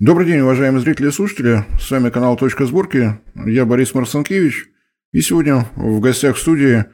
[0.00, 1.64] Добрый день, уважаемые зрители и слушатели.
[1.80, 3.18] С вами канал «Точка сборки».
[3.34, 4.68] Я Борис Марсанкевич.
[5.10, 6.84] И сегодня в гостях в студии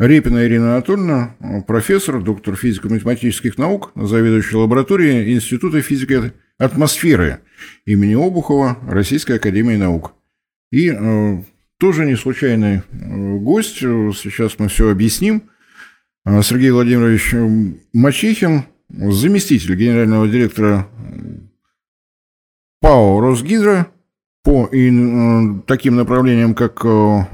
[0.00, 1.36] Репина Ирина Анатольевна,
[1.68, 7.38] профессор, доктор физико-математических наук, заведующий лабораторией Института физики атмосферы
[7.86, 10.14] имени Обухова Российской Академии Наук.
[10.72, 11.44] И э,
[11.78, 15.44] тоже не случайный э, гость, сейчас мы все объясним,
[16.26, 17.32] э, Сергей Владимирович
[17.92, 20.88] Мачихин, заместитель генерального директора
[22.80, 23.88] ПАО «Росгидро»
[24.42, 24.90] по и,
[25.66, 27.24] таким направлениям, как э,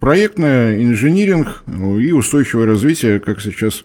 [0.00, 3.84] проектное, инжиниринг и устойчивое развитие, как сейчас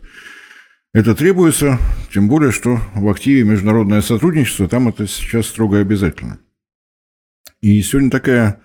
[0.91, 1.77] это требуется,
[2.11, 6.39] тем более, что в активе международное сотрудничество, там это сейчас строго обязательно.
[7.61, 8.59] И сегодня такая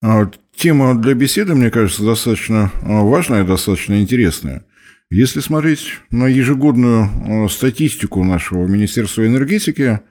[0.00, 4.64] э, тема для беседы, мне кажется, достаточно э, важная, достаточно интересная.
[5.10, 9.98] Если смотреть на ежегодную статистику нашего Министерства энергетики–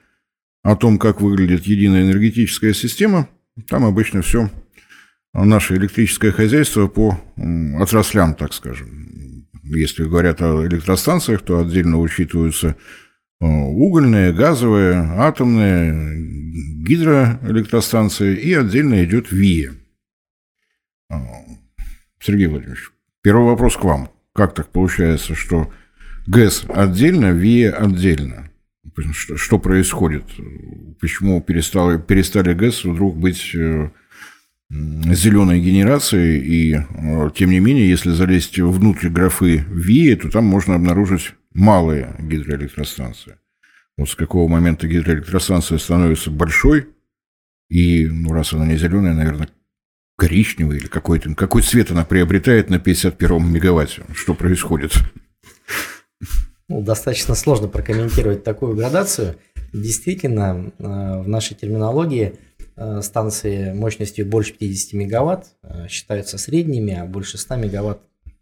[0.63, 3.27] о том, как выглядит единая энергетическая система.
[3.69, 4.49] Там обычно все
[5.33, 7.19] наше электрическое хозяйство по
[7.79, 9.47] отраслям, так скажем.
[9.63, 12.75] Если говорят о электростанциях, то отдельно учитываются
[13.39, 16.17] э, угольные, газовые, атомные,
[16.85, 19.71] гидроэлектростанции, и отдельно идет ВИЭ.
[21.09, 21.15] Э,
[22.19, 24.09] Сергей Владимирович, первый вопрос к вам.
[24.33, 25.71] Как так получается, что
[26.27, 28.49] ГЭС отдельно, ВИЭ отдельно?
[29.13, 30.23] Что, что происходит,
[30.99, 33.89] почему перестали, перестали ГЭС вдруг быть э,
[34.69, 40.75] зеленой генерацией, и э, тем не менее, если залезть внутрь графы ВИЭ, то там можно
[40.75, 43.37] обнаружить малые гидроэлектростанции.
[43.97, 46.87] Вот с какого момента гидроэлектростанция становится большой,
[47.69, 49.49] и, ну, раз она не зеленая, наверное,
[50.17, 54.03] коричневый или какой-то, какой цвет она приобретает на 51 мегаватте.
[54.13, 54.93] Что происходит?
[56.69, 59.35] Ну, достаточно сложно прокомментировать такую градацию.
[59.73, 60.83] Действительно, э,
[61.21, 62.39] в нашей терминологии
[62.75, 67.99] э, станции мощностью больше 50 мегаватт э, считаются средними, а больше 100 мегаватт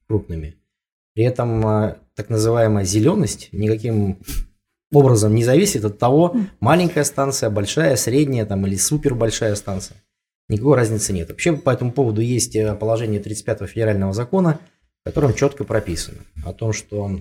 [0.08, 0.56] крупными.
[1.14, 1.62] При этом
[2.16, 4.20] так называемая зеленость никаким
[4.94, 9.98] образом не зависит от того, маленькая станция, большая, средняя там, или супер большая станция.
[10.48, 11.30] Никакой разницы нет.
[11.30, 14.60] Вообще по этому поводу есть положение 35 федерального закона,
[15.02, 17.20] в котором четко прописано о том, что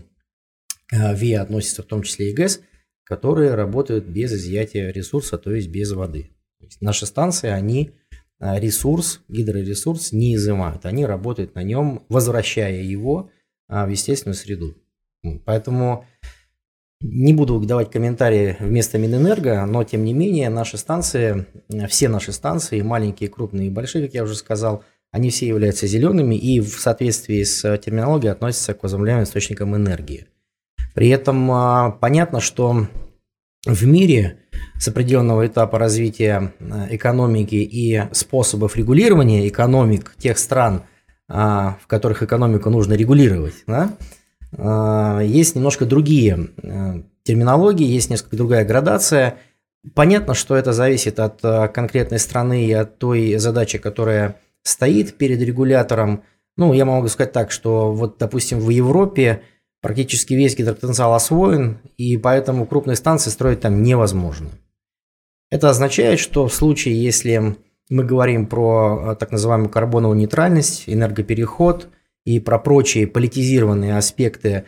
[0.90, 2.60] ВИА относится в том числе и ГЭС,
[3.04, 6.30] которые работают без изъятия ресурса, то есть без воды.
[6.60, 7.90] есть наши станции, они
[8.38, 10.86] э, ресурс, гидроресурс не изымают.
[10.86, 13.30] Они работают на нем, возвращая его
[13.68, 14.76] э, в естественную среду.
[15.44, 16.06] Поэтому
[17.00, 21.46] не буду давать комментарии вместо Минэнерго, но тем не менее наши станции,
[21.88, 26.36] все наши станции, маленькие, крупные и большие, как я уже сказал, они все являются зелеными
[26.36, 30.28] и в соответствии с терминологией относятся к возобновляемым источникам энергии.
[30.94, 32.86] При этом а, понятно, что
[33.66, 34.38] в мире
[34.78, 40.82] с определенного этапа развития а, экономики и способов регулирования экономик тех стран,
[41.28, 43.96] а, в которых экономику нужно регулировать, да,
[45.22, 46.48] есть немножко другие
[47.22, 49.36] терминологии, есть несколько другая градация.
[49.94, 51.40] Понятно, что это зависит от
[51.72, 56.24] конкретной страны и от той задачи, которая стоит перед регулятором.
[56.56, 59.42] Ну, я могу сказать так, что вот, допустим, в Европе
[59.80, 64.50] Практически весь гидропотенциал освоен, и поэтому крупные станции строить там невозможно.
[65.50, 67.56] Это означает, что в случае, если
[67.90, 71.88] мы говорим про э, так называемую карбоновую нейтральность, энергопереход
[72.24, 74.64] и про прочие политизированные аспекты, э,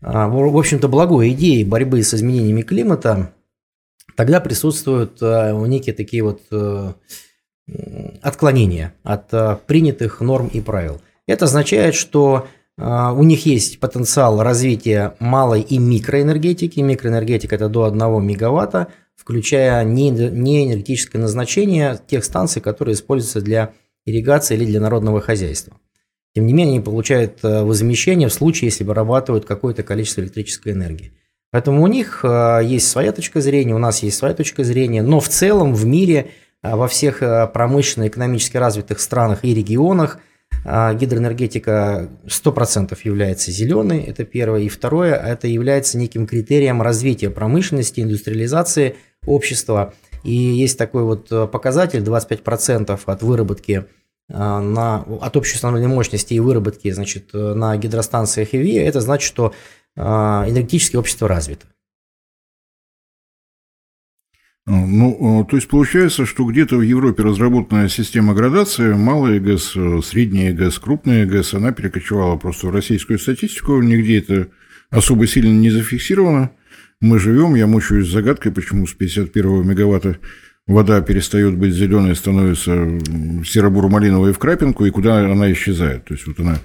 [0.00, 3.34] в общем-то, благой идеи борьбы с изменениями климата,
[4.16, 6.40] тогда присутствуют э, некие такие вот
[8.22, 11.00] отклонения от принятых норм и правил.
[11.28, 16.80] Это означает, что у них есть потенциал развития малой и микроэнергетики.
[16.80, 23.72] Микроэнергетика– это до 1 мегаватта, включая не, не энергетическое назначение тех станций, которые используются для
[24.06, 25.76] ирригации или для народного хозяйства.
[26.34, 31.12] Тем не менее, они получают э, возмещение в случае, если вырабатывают какое-то количество электрической энергии.
[31.50, 35.20] Поэтому у них э, есть своя точка зрения, у нас есть своя точка зрения, но
[35.20, 36.30] в целом в мире,
[36.62, 37.18] э, во всех
[37.52, 40.31] промышленно экономически развитых странах и регионах– а
[40.64, 44.60] гидроэнергетика 100% является зеленой, это первое.
[44.60, 48.96] И второе, это является неким критерием развития промышленности, индустриализации
[49.26, 49.94] общества.
[50.22, 53.86] И есть такой вот показатель 25% от выработки
[54.30, 59.52] а, на, от общей установленной мощности и выработки значит, на гидростанциях ИВИ, это значит, что
[59.96, 61.66] а, энергетическое общество развито.
[64.64, 69.74] Ну, то есть получается, что где-то в Европе разработанная система градации, малая ГЭС,
[70.04, 74.48] средняя ГЭС, крупная ГЭС, она перекочевала просто в российскую статистику, нигде это
[74.90, 76.52] особо сильно не зафиксировано.
[77.02, 77.56] мы живем.
[77.56, 80.18] Я мучаюсь загадкой, почему с 51 мегаватта
[80.66, 82.72] вода перестает быть зеленой, становится
[83.44, 86.04] серо-буро-малиновой в крапинку, и куда она исчезает.
[86.04, 86.58] То есть вот она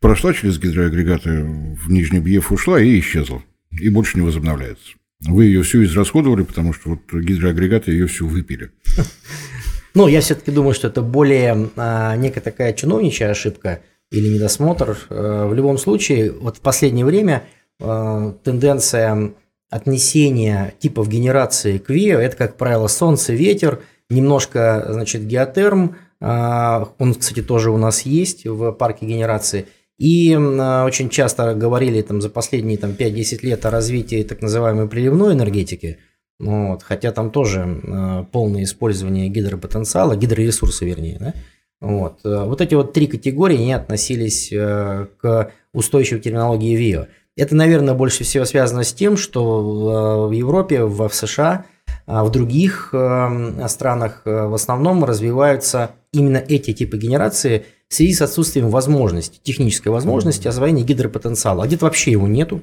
[0.00, 4.94] прошла через гидроагрегаты, в Нижний Бьев ушла и исчезла, и больше не возобновляется.
[5.20, 8.70] Вы ее всю израсходовали, потому что вот гидроагрегаты ее всю выпили.
[9.94, 13.80] Ну, я все-таки думаю, что это более а, некая такая чиновничья ошибка
[14.10, 14.98] или недосмотр.
[15.08, 17.44] А, в любом случае, вот в последнее время
[17.80, 19.32] а, тенденция
[19.70, 23.80] отнесения типов генерации к ВИО– это, как правило, солнце, ветер,
[24.10, 29.66] немножко, значит, геотерм, а, он, кстати, тоже у нас есть в парке генерации–
[29.98, 34.88] и а, очень часто говорили там, за последние там, 5-10 лет о развитии так называемой
[34.88, 35.98] приливной энергетики,
[36.38, 41.16] вот, хотя там тоже э, полное использование гидропотенциала, гидроресурса вернее.
[41.18, 41.34] Да?
[41.80, 42.20] Вот.
[42.24, 47.06] Э, вот эти вот три категории не относились э, к устойчивой терминологии ВИО.
[47.36, 51.64] Это, наверное, больше всего связано с тем, что в Европе, в США,
[52.06, 52.94] в других
[53.68, 60.48] странах в основном развиваются именно эти типы генерации– в связи с отсутствием возможности, технической возможности
[60.48, 61.64] освоения гидропотенциала.
[61.64, 62.62] А где-то вообще его нету,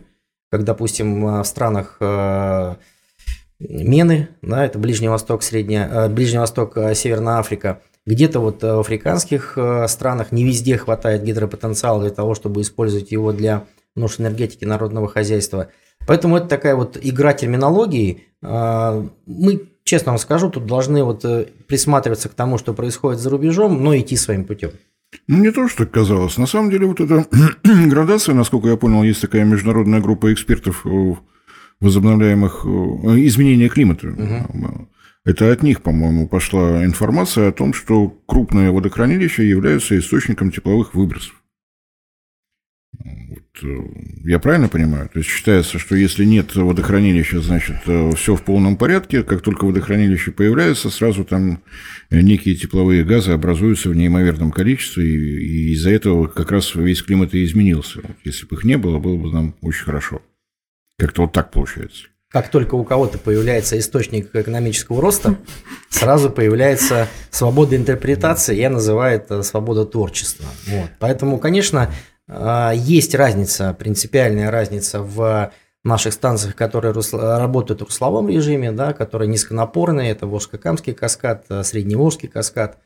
[0.52, 2.76] как, допустим, в странах э,
[3.60, 8.80] Мены, да, это Ближний Восток, Средняя, э, Ближний Восток, э, Северная Африка, где-то вот в
[8.80, 13.64] африканских странах не везде хватает гидропотенциала для того, чтобы использовать его для
[13.96, 15.70] нужд энергетики народного хозяйства.
[16.06, 18.26] Поэтому это такая вот игра терминологии.
[18.44, 21.26] Мы, честно вам скажу, тут должны вот
[21.68, 24.72] присматриваться к тому, что происходит за рубежом, но идти своим путем.
[25.28, 26.38] Ну, мне тоже так казалось.
[26.38, 27.26] На самом деле, вот эта
[27.64, 31.20] градация, насколько я понял, есть такая международная группа экспертов в
[31.80, 34.08] возобновляемых изменения климата.
[34.08, 34.90] Угу.
[35.26, 41.42] Это от них, по-моему, пошла информация о том, что крупные водохранилища являются источником тепловых выбросов.
[43.62, 43.68] Э,
[44.24, 45.10] я правильно понимаю?
[45.10, 49.24] То есть считается, что если нет водохранилища, значит, э, все в полном порядке.
[49.24, 51.62] Как только водохранилище появляется, сразу там
[52.10, 57.44] некие тепловые газы образуются в неимоверном количестве, и, из-за этого как раз весь климат и
[57.44, 58.02] изменился.
[58.24, 60.22] Если бы их не было, было бы нам очень хорошо.
[60.98, 62.06] Как-то вот так получается.
[62.30, 65.38] Как только у кого-то появляется источник экономического роста,
[65.90, 70.48] сразу появляется свобода интерпретации, я называю это свобода творчества.
[70.66, 70.90] Вот.
[70.98, 71.94] Поэтому, конечно,
[72.28, 75.52] есть разница, принципиальная разница в
[75.84, 82.30] наших станциях, которые работают в русловом режиме, да, которые низконапорные, это Волжско-Камский каскад, э, Средневолжский
[82.30, 82.78] каскад.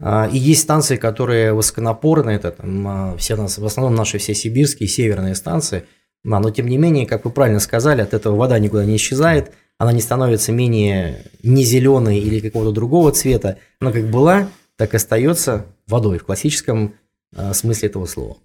[0.00, 4.88] А, и есть станции, которые высоконапорные, это там, а, все, в основном наши все сибирские,
[4.88, 5.84] северные станции.
[6.22, 9.92] Но тем не менее, как вы правильно сказали, от этого вода никуда не исчезает, она
[9.92, 13.58] не становится менее не зеленой или какого-то другого цвета.
[13.80, 16.94] Она как была, так и остается водой в классическом
[17.52, 18.36] смысле этого слова.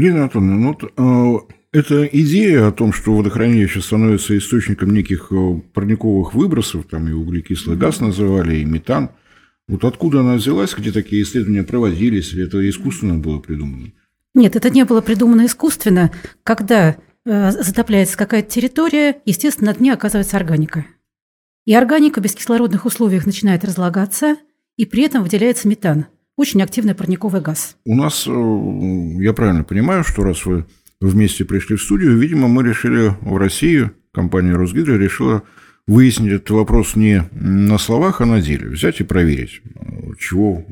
[0.00, 6.32] Ирина Анатольевна, ну, э, эта идея о том, что водохранилище становится источником неких э, парниковых
[6.32, 9.10] выбросов, там и углекислый газ называли, и метан,
[9.68, 13.92] вот откуда она взялась, где такие исследования проводились, или это искусственно было придумано?
[14.32, 16.10] Нет, это не было придумано искусственно.
[16.44, 20.86] Когда э, затопляется какая-то территория, естественно, на дне оказывается органика.
[21.66, 24.36] И органика в бескислородных условиях начинает разлагаться,
[24.78, 26.06] и при этом выделяется метан–
[26.40, 27.76] очень активный парниковый газ.
[27.84, 30.64] У нас, э, я правильно понимаю, что раз вы
[31.00, 35.42] вместе пришли в студию, видимо, мы решили в России, компания «Росгидро» решила
[35.86, 38.68] выяснить этот вопрос не на словах, а на деле.
[38.68, 39.60] Взять и проверить,
[40.18, 40.64] чего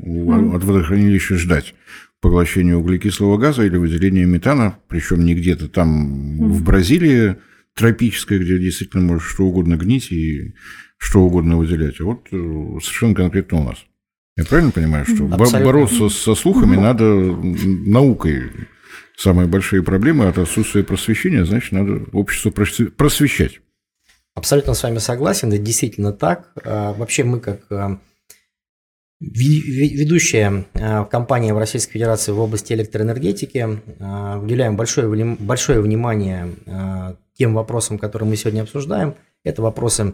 [0.53, 1.75] от водохранилища ждать.
[2.19, 7.35] Поглощение углекислого газа или выделение метана, причем не где-то там в Бразилии
[7.75, 10.53] тропической, где действительно может что угодно гнить и
[10.97, 12.35] что угодно выделять, а вот э,
[12.81, 13.77] совершенно конкретно у нас.
[14.39, 15.65] Я правильно понимаю, что Абсолютно.
[15.65, 16.81] бороться со слухами угу.
[16.81, 18.43] надо наукой?
[19.17, 23.59] Самые большие проблемы от отсутствия просвещения, значит, надо общество просвещать.
[24.35, 26.53] Абсолютно с вами согласен, это действительно так.
[26.63, 27.99] А, вообще мы как а,
[29.19, 33.81] ведущая а, компания в Российской Федерации в области электроэнергетики
[34.41, 36.55] уделяем большое, большое внимание
[37.33, 39.15] тем вопросам, которые мы сегодня обсуждаем.
[39.43, 40.13] Это вопросы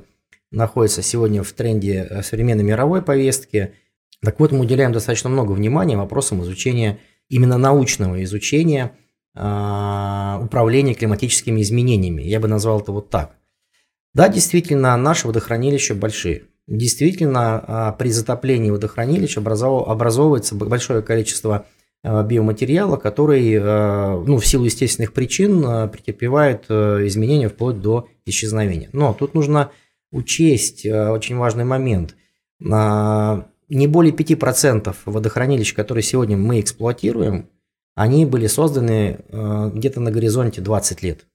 [0.49, 3.75] находятся сегодня в тренде современной мировой повестки–
[4.21, 8.91] так вот, мы уделяем достаточно много внимания вопросам изучения, именно научного изучения
[9.35, 12.21] э, управления климатическими изменениями.
[12.21, 13.35] Я бы назвал это вот так.
[14.13, 16.43] Да, действительно, наши водохранилища большие.
[16.67, 21.65] Действительно, э, при затоплении водохранилища образовывается большое количество
[22.03, 28.89] э, биоматериала, который ну, в силу естественных причин претерпевает изменения вплоть до исчезновения.
[28.93, 29.71] Но тут нужно
[30.11, 32.15] учесть очень важный момент–
[33.69, 37.49] не более 5% водохранилищ, которые сегодня мы эксплуатируем,
[37.95, 41.25] они были созданы э, где-то на горизонте 20 лет.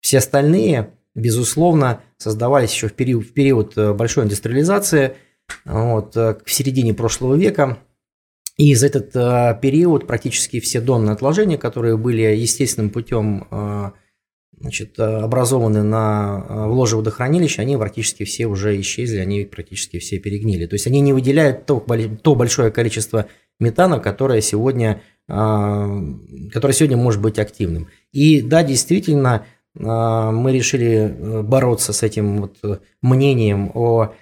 [0.00, 5.16] Все остальные, безусловно, создавались еще в период, в период большой индустриализации,
[5.64, 7.78] вот, в середине прошлого века.
[8.56, 9.12] И за этот
[9.60, 13.94] период практически все донные отложения, которые были естественным путем
[14.62, 19.98] значит, э, образованы на э, в ложе водохранилища, они практически все уже исчезли, они практически
[19.98, 20.66] все перегнили.
[20.66, 21.84] То есть они не выделяют то,
[22.22, 23.26] то большое количество
[23.58, 26.02] метана, которое сегодня, э,
[26.52, 27.88] которое сегодня может быть активным.
[28.12, 34.12] И да, действительно, мы решили бороться с этим вот мнением о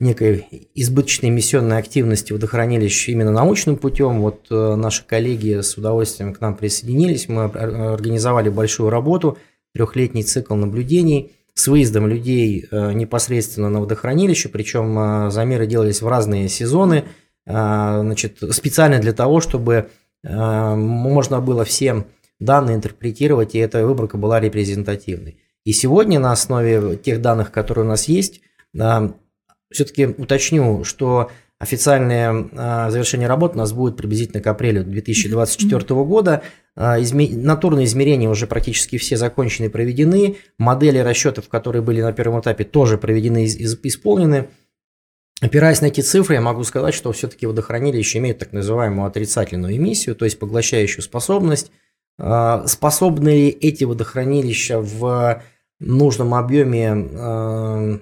[0.00, 4.20] некой избыточной эмиссионной активности водохранилищ именно научным путем.
[4.20, 9.38] Вот наши коллеги с удовольствием к нам присоединились, мы организовали большую работу–
[9.78, 16.08] трехлетний цикл наблюдений с выездом людей э, непосредственно на водохранилище, причем э, замеры делались в
[16.08, 17.04] разные сезоны,
[17.46, 19.88] э, значит, специально для того, чтобы
[20.24, 22.04] можно было все
[22.40, 25.38] данные интерпретировать, и эта выборка была репрезентативной.
[25.64, 28.40] И сегодня на основе тех данных, которые у нас есть,
[29.70, 31.30] все-таки уточню, что
[31.60, 36.42] Официальное завершение работ у нас будет приблизительно к апрелю 2024 года.
[36.80, 37.28] А, изме...
[37.30, 40.36] Натурные измерения уже практически все закончены и проведены.
[40.58, 44.48] Модели расчетов, которые были на первом этапе, тоже проведены и исполнены.
[45.40, 50.14] Опираясь на эти цифры, я могу сказать, что все-таки водохранилище имеет так называемую отрицательную эмиссию,
[50.14, 51.72] то есть поглощающую способность.
[52.16, 55.42] А, способны ли эти водохранилища в
[55.80, 58.00] нужном объеме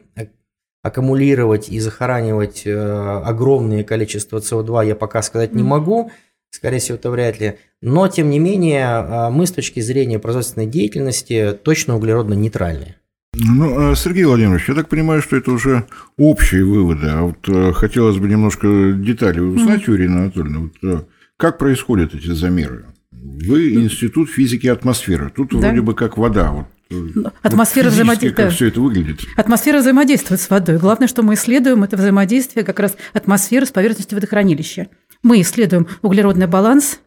[0.82, 6.12] аккумулировать и захоранивать э, огромное количество СО2 я пока сказать не могу,
[6.56, 7.58] скорее всего, это вряд ли.
[7.80, 12.96] Но, тем не менее, э, мы с точки зрения производственной деятельности точно углеродно-нейтральные.
[13.34, 15.86] Ну, э, Сергей Владимирович, я так понимаю, что это уже
[16.16, 19.90] общие выводы, а вот хотелось бы немножко деталей узнать, mm-hmm.
[19.90, 22.86] Юрий Анатольевна, вот, как происходят эти замеры?
[23.12, 25.30] Вы институт физики атмосферы.
[25.34, 25.58] Тут да?
[25.58, 26.50] вроде бы как вода.
[26.52, 26.66] Вот
[27.42, 28.44] Атмосфера взаимодействия.
[28.44, 29.20] Как все это выглядит?
[29.36, 30.78] Атмосфера взаимодействует с водой.
[30.78, 34.88] Главное, что мы исследуем, это взаимодействие как раз атмосферы с поверхностью водохранилища.
[35.22, 37.00] Мы исследуем углеродный баланс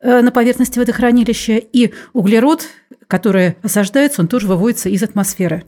[0.00, 2.66] э, на поверхности водохранилища, и углерод,
[3.06, 5.64] который осаждается, он тоже выводится из атмосферы.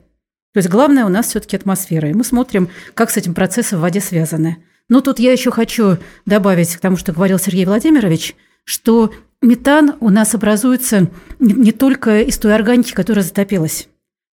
[0.53, 2.09] То есть главное у нас все-таки атмосфера.
[2.09, 4.57] И мы смотрим, как с этим процессом в воде связаны.
[4.89, 10.09] Но тут я еще хочу добавить к тому, что говорил Сергей Владимирович, что метан у
[10.09, 13.87] нас образуется не только из той органики, которая затопилась.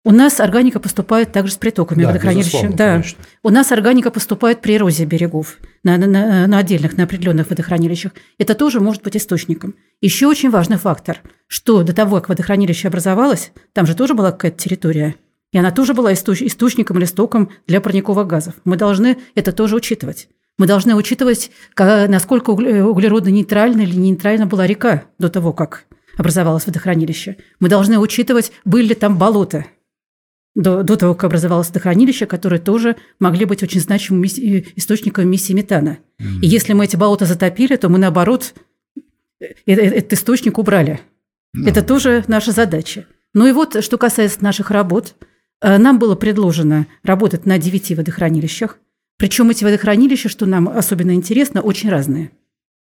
[0.05, 2.69] У нас органика поступает также с притоками да, водохранилища.
[2.73, 2.91] Да.
[2.91, 3.23] Конечно.
[3.41, 8.11] У нас органика поступает при эрозии берегов на, на, на отдельных, на определенных водохранилищах.
[8.37, 9.75] Это тоже может быть источником.
[10.01, 14.57] Еще очень важный фактор, что до того, как водохранилище образовалось, там же тоже была какая-то
[14.57, 15.15] территория,
[15.53, 18.55] и она тоже была источником или стоком для парниковых газов.
[18.65, 20.27] Мы должны это тоже учитывать.
[20.57, 25.85] Мы должны учитывать, насколько углеродно-нейтральна или нейтральна была река до того, как
[26.17, 27.37] образовалось водохранилище.
[27.59, 29.65] Мы должны учитывать, были ли там болота
[30.55, 35.97] до, до того, как образовалось водохранилище, которые тоже могли быть очень значимым источником эмиссии метана.
[36.19, 36.41] Mm-hmm.
[36.41, 38.53] И если мы эти болота затопили, то мы, наоборот,
[39.41, 40.99] э, э, этот источник убрали.
[41.55, 41.69] Mm-hmm.
[41.69, 43.05] Это тоже наша задача.
[43.33, 45.15] Ну и вот, что касается наших работ,
[45.61, 48.77] э, нам было предложено работать на девяти водохранилищах.
[49.23, 52.31] Причем эти водохранилища, что нам особенно интересно, очень разные.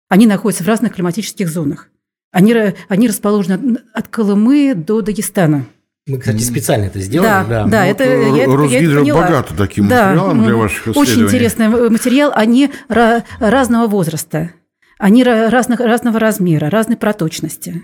[0.09, 1.87] Они находятся в разных климатических зонах.
[2.33, 2.53] Они,
[2.89, 5.65] они расположены от Колымы до Дагестана.
[6.05, 7.29] Мы, кстати, специально это сделали.
[7.29, 11.09] Да, да, да ну, это я, я это богато таким да, материалом для ваших исследований.
[11.13, 12.33] Очень интересный материал.
[12.35, 14.51] Они разного возраста,
[14.99, 17.81] они разных, разного размера, разной проточности.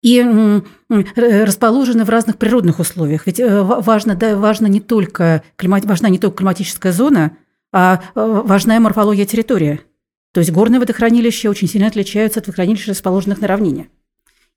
[0.00, 0.24] И
[1.14, 3.26] расположены в разных природных условиях.
[3.26, 7.36] Ведь э, важно, да, важно не только, важна не только климатическая зона,
[7.72, 9.80] а э, важная морфология территории.
[10.32, 13.88] То есть горные водохранилища очень сильно отличаются от водохранилищ, расположенных на равнине.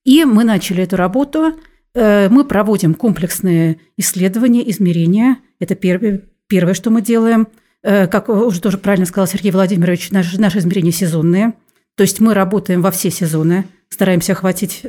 [0.04, 1.60] И мы начали эту работу.
[1.94, 5.38] Э, мы проводим комплексные исследования, измерения.
[5.60, 7.48] Это первое, первое что мы делаем.
[7.84, 11.54] Э, как уже тоже правильно сказал Сергей Владимирович, наши, наши измерения сезонные.
[11.96, 14.86] То есть мы работаем во все сезоны, стараемся охватить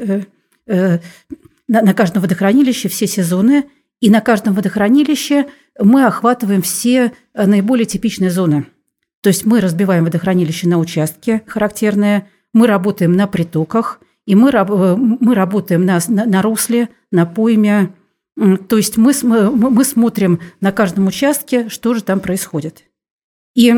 [0.66, 1.00] на,
[1.82, 3.66] на каждом водохранилище все сезоны.
[4.00, 5.46] И на каждом водохранилище
[5.78, 8.66] мы охватываем все э, наиболее типичные зоны.
[9.22, 14.96] То есть мы разбиваем водохранилище на участки характерные, мы работаем на притоках, и мы, э,
[14.96, 17.94] мы работаем на, на, на русле, на пойме.
[18.68, 22.84] То есть мы, мы смотрим на каждом участке, что же там происходит.
[23.54, 23.74] И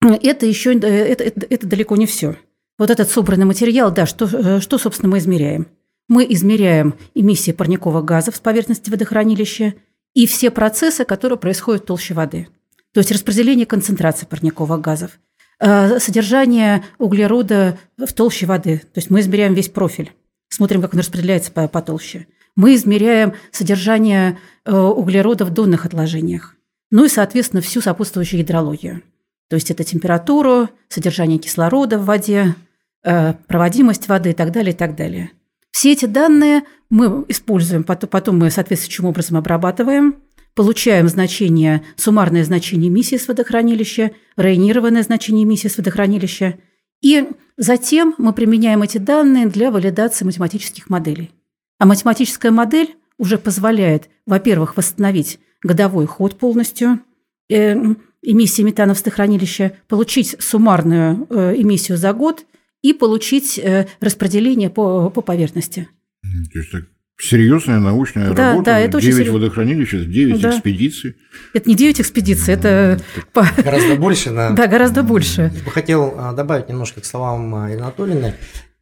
[0.00, 2.36] это еще это, это, это далеко не все.
[2.78, 5.68] Вот этот собранный материал, да, что, э, что, собственно, мы измеряем?
[6.08, 9.74] Мы измеряем эмиссии парниковых газов с поверхности водохранилища
[10.12, 12.48] и все процессы, которые происходят в толще воды.
[12.92, 15.18] То есть распределение концентрации парниковых газов,
[15.60, 18.78] э, содержание углерода в толще воды.
[18.78, 20.12] То есть мы измеряем весь профиль,
[20.48, 22.26] смотрим, как он распределяется по, по толще.
[22.54, 26.54] мы измеряем содержание э, углерода в донных отложениях,
[26.90, 29.02] ну и, соответственно, всю сопутствующую гидрологию.
[29.48, 32.54] То есть это температуру, содержание кислорода в воде,
[33.02, 35.32] э, проводимость воды и так далее, и так далее.
[35.74, 40.22] Все эти данные мы используем, потом мы соответствующим образом обрабатываем,
[40.54, 46.58] получаем значение, суммарное значение эмиссии с водохранилища, районированное значение эмиссии с водохранилища,
[47.02, 51.32] и затем мы применяем эти данные для валидации математических моделей.
[51.80, 57.00] А математическая модель уже позволяет, во-первых, восстановить годовой ход полностью
[57.48, 61.26] эмиссии метана в водохранилище, получить суммарную
[61.60, 62.46] эмиссию за год
[62.84, 65.88] и получить э, распределение по, по поверхности.
[66.52, 66.70] То есть
[67.16, 68.72] Серьезная научная да, работа.
[68.72, 70.50] Да, это 9 очень водохранилищ, 9 да.
[70.50, 71.14] экспедиций.
[71.52, 73.00] Это не 9 экспедиций, это...
[73.32, 74.50] Гораздо больше, да.
[74.50, 75.52] Да, гораздо больше.
[75.54, 78.34] Я бы хотел а, добавить немножко к словам Ирины Анатольевны.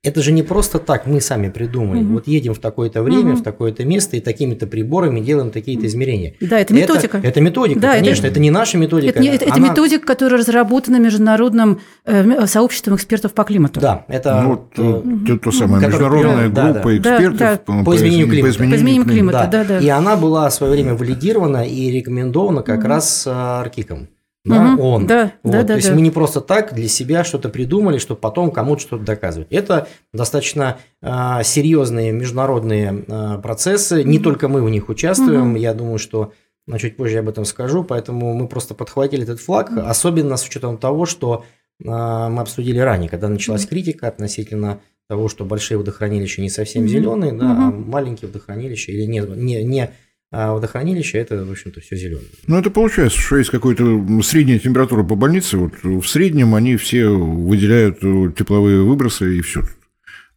[0.05, 2.03] Это же не просто так мы сами придумали.
[2.03, 2.15] Угу.
[2.15, 3.37] Вот едем в такое-то время, угу.
[3.37, 6.35] в такое-то место и такими-то приборами делаем такие-то измерения.
[6.41, 7.19] Да, это методика.
[7.19, 8.27] Это, это методика, да, конечно.
[8.27, 9.11] Это, это не наша методика.
[9.11, 9.55] Это, не, это, она...
[9.55, 13.79] это методика, которая разработана международным э, сообществом экспертов по климату.
[13.79, 17.59] Да, это ну, вот, э, то, то самое международная группа да, экспертов да, да.
[17.59, 18.49] По, по изменению климата.
[18.49, 19.63] По изменению, по изменению климата, да.
[19.63, 19.79] Да, да.
[19.79, 22.89] И она была в свое время валидирована и рекомендована как угу.
[22.89, 24.09] раз Аркиком
[24.45, 25.07] да, угу, он.
[25.07, 25.95] Да, вот, да, да, то есть да.
[25.95, 29.49] мы не просто так для себя что-то придумали, чтобы потом кому-то что-то доказывать.
[29.51, 34.03] Это достаточно э, серьезные международные э, процессы.
[34.03, 35.53] Не только мы в них участвуем.
[35.53, 35.59] Угу.
[35.59, 36.33] Я думаю, что
[36.67, 37.85] но чуть позже я об этом скажу.
[37.85, 39.81] Поэтому мы просто подхватили этот флаг, угу.
[39.81, 41.45] особенно с учетом того, что
[41.81, 47.33] э, мы обсудили ранее, когда началась критика относительно того, что большие водохранилища не совсем зеленые,
[47.33, 49.91] да, а маленькие водохранилища или не, не, не
[50.33, 52.27] а водохранилище– это, в общем-то, все зеленое.
[52.47, 53.85] Ну, это получается, что есть какая-то
[54.23, 55.59] средняя температура по больнице.
[55.59, 59.63] Вот в среднем они все выделяют э, тепловые выбросы и все.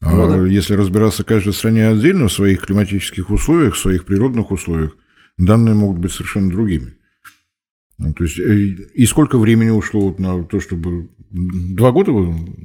[0.02, 0.48] А ну, да.
[0.48, 4.98] если разбираться каждой стране отдельно в своих климатических условиях, в своих природных условиях,
[5.38, 6.96] данные могут быть совершенно другими.
[7.98, 8.54] Ну, то есть, э,
[8.94, 11.10] и сколько времени ушло вот на то, чтобы...
[11.32, 12.12] Два года?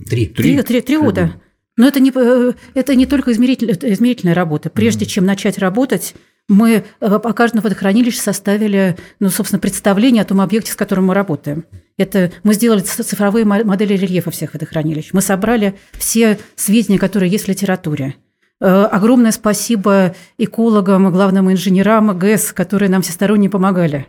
[0.08, 0.26] Три.
[0.26, 1.40] Три, три, три, три года.
[1.76, 4.68] Но это не, э, это не только измеритель, измерительная работа.
[4.68, 5.08] Прежде mm-hmm.
[5.08, 6.14] чем начать работать,
[6.50, 11.14] мы э, по каждому водохранилищу составили, ну, собственно, представление о том объекте, с которым мы
[11.14, 11.64] работаем.
[11.96, 15.10] Это мы сделали цифровые модели рельефа всех водохранилищ.
[15.12, 18.16] Мы собрали все сведения, которые есть в литературе.
[18.60, 24.08] Э, огромное спасибо экологам, главным инженерам ГЭС, которые нам всесторонне помогали.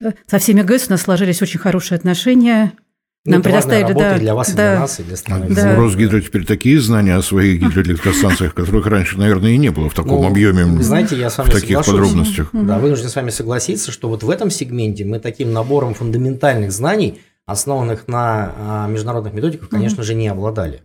[0.00, 2.74] Э, со всеми ГЭС у нас сложились очень хорошие отношения.
[3.26, 5.46] Ну, Нам предоставили, да, для вас, и да, для нас, и для страны.
[5.50, 5.74] Да.
[5.74, 9.94] У Росгидро теперь такие знания о своих гидроэлектростанциях, которых раньше, наверное, и не было в
[9.94, 11.92] таком ну, объеме, знаете, я с вами в таких соглашусь.
[11.92, 12.48] подробностях.
[12.52, 17.20] Да, вынужден с вами согласиться, что вот в этом сегменте мы таким набором фундаментальных знаний,
[17.46, 20.82] основанных на а, международных методиках, конечно же, не обладали.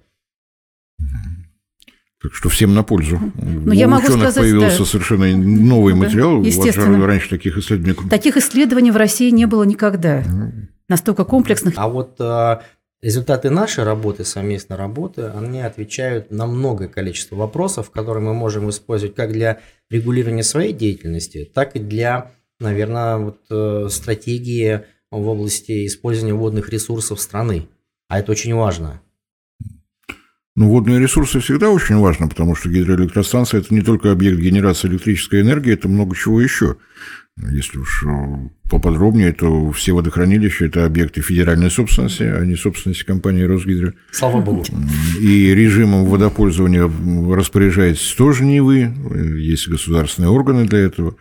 [2.24, 3.20] Так что всем на пользу.
[3.36, 4.86] Но У я могу ученых сказать, появился да.
[4.86, 6.42] совершенно новый материал.
[6.42, 7.06] Да, естественно.
[7.06, 8.10] Раньше таких исследований.
[8.10, 10.24] Таких исследований в России не было никогда
[10.92, 11.74] настолько комплексных.
[11.78, 12.60] А вот э,
[13.02, 19.16] результаты нашей работы, совместной работы, они отвечают на многое количество вопросов, которые мы можем использовать
[19.16, 26.34] как для регулирования своей деятельности, так и для, наверное, вот, э, стратегии в области использования
[26.34, 27.68] водных ресурсов страны.
[28.08, 29.02] А это очень важно.
[30.56, 35.42] Ну, водные ресурсы всегда очень важны, потому что гидроэлектростанция– это не только объект генерации электрической
[35.42, 36.76] энергии, это много чего еще.
[37.38, 43.44] Если уж э, поподробнее, то все водохранилища– это объекты федеральной собственности, а не собственности компании
[43.44, 43.94] «Росгидро».
[44.12, 44.64] Слава богу.
[45.20, 46.92] И режимом водопользования
[47.34, 48.94] распоряжаетесь тоже не вы,
[49.40, 51.16] есть государственные органы для этого.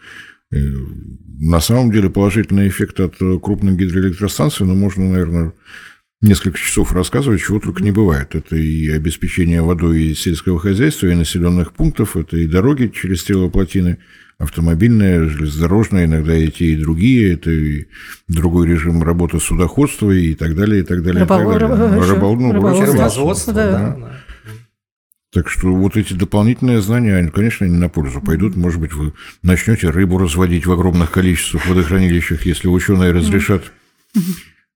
[0.52, 0.58] И
[1.38, 5.52] на самом деле положительный эффект от крупных гидроэлектростанций, но можно, наверное,
[6.22, 8.34] несколько часов рассказывать, чего только не бывает.
[8.34, 13.98] Это и обеспечение водой и сельского хозяйства, и населенных пунктов, это и дороги через стрелоплотины,
[14.38, 17.86] автомобильная, железнодорожная, иногда и те, и другие, это и
[18.28, 21.22] другой режим работы судоходства и так далее, и так далее.
[21.22, 21.40] Рыбол...
[21.40, 22.00] И так далее.
[22.00, 22.36] Рыбол...
[22.36, 23.70] Ну, Рыболовство, да.
[23.70, 23.96] да.
[23.96, 24.20] да.
[25.32, 28.56] Так что вот эти дополнительные знания, они, конечно, не на пользу пойдут.
[28.56, 33.62] Может быть, вы начнете рыбу разводить в огромных количествах в водохранилищах, если ученые разрешат.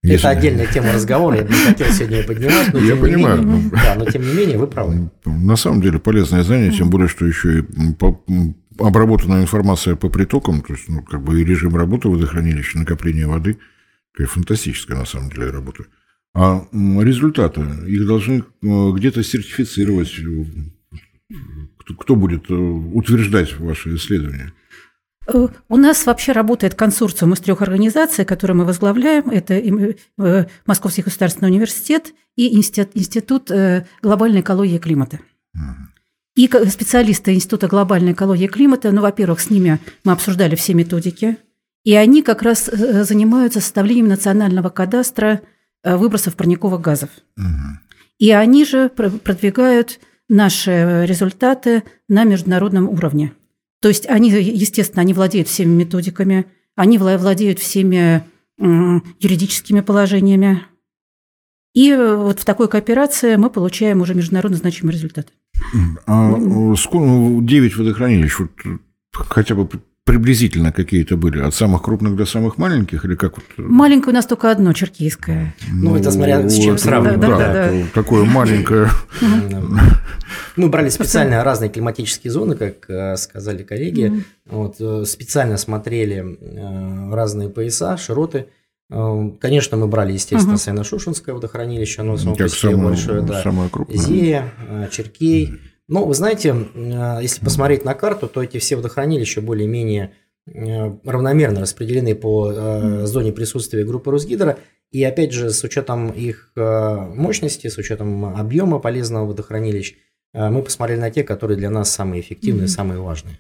[0.05, 0.29] Если...
[0.29, 3.39] Это отдельная тема разговора, я бы не хотел сегодня ее поднимать, но я понимаю.
[3.39, 5.11] Не менее, да, но тем не менее вы правы.
[5.25, 7.65] На самом деле полезное знание, тем более, что еще и
[8.79, 13.57] обработанная информация по притокам, то есть, ну, как бы и режим работы водохранилища, накопление воды,
[14.13, 15.85] такая фантастическая на самом деле работа.
[16.35, 20.13] А результаты, их должны э, где-то сертифицировать.
[21.99, 24.53] Кто будет э, утверждать ваши исследования?
[25.27, 29.31] Э, у нас вообще работает консорциум из трех организаций, которые мы возглавляем.
[29.31, 29.61] Это
[30.67, 33.51] Московский государственный университет и Институт
[34.03, 35.21] глобальной экологии и климата.
[36.37, 41.39] И специалисты Института глобальной экологии и климата, ну, во-первых, с ними мы обсуждали все методики,
[41.85, 45.43] и они как раз э, занимаются составлением национального кадастра
[45.85, 47.11] э, выбросов парниковых газов.
[47.37, 47.79] Угу.
[48.19, 53.33] И они же продвигают наши результаты на международном уровне.
[53.85, 58.25] То есть они, естественно, они владеют всеми методиками, они владеют всеми
[58.59, 60.63] юридическими положениями.
[61.75, 65.35] И вот в такой кооперации мы получаем уже международно значимый результат.
[66.07, 68.53] А 9 водохранилищ, вот
[69.29, 69.69] хотя бы
[70.05, 71.41] приблизительно какие-то были?
[71.41, 73.05] От самых крупных до самых маленьких?
[73.05, 73.45] Или как вот?
[73.59, 75.55] Маленькое у нас только одно, черкийское.
[75.71, 77.21] Ну, ну это смотря с чем сравнивать.
[77.21, 77.85] Да, да, да, да.
[77.93, 78.89] Такое маленькое.
[80.57, 84.25] Мы брали специально разные климатические зоны, как э, сказали коллеги.
[84.47, 88.47] Вот, э, специально смотрели э, разные пояса, широты.
[88.91, 93.43] Конечно, мы брали, естественно, Сайно-Шушинское водохранилище, оно само по себе большое, да.
[93.43, 93.97] Самое крупное.
[93.97, 94.53] Зея,
[94.93, 95.55] Черкей.
[95.89, 96.55] Ну, вы знаете,
[97.23, 100.13] если посмотреть на карту, то эти все водохранилища более-менее
[100.47, 104.59] равномерно распределены по зоне присутствия группы Русгидро.
[104.93, 109.97] И опять же, с учетом их мощности, с учетом объема полезного водохранилищ,
[110.35, 112.69] мы посмотрели на те, которые для нас самые эффективные, mm-hmm.
[112.69, 113.39] самые важные.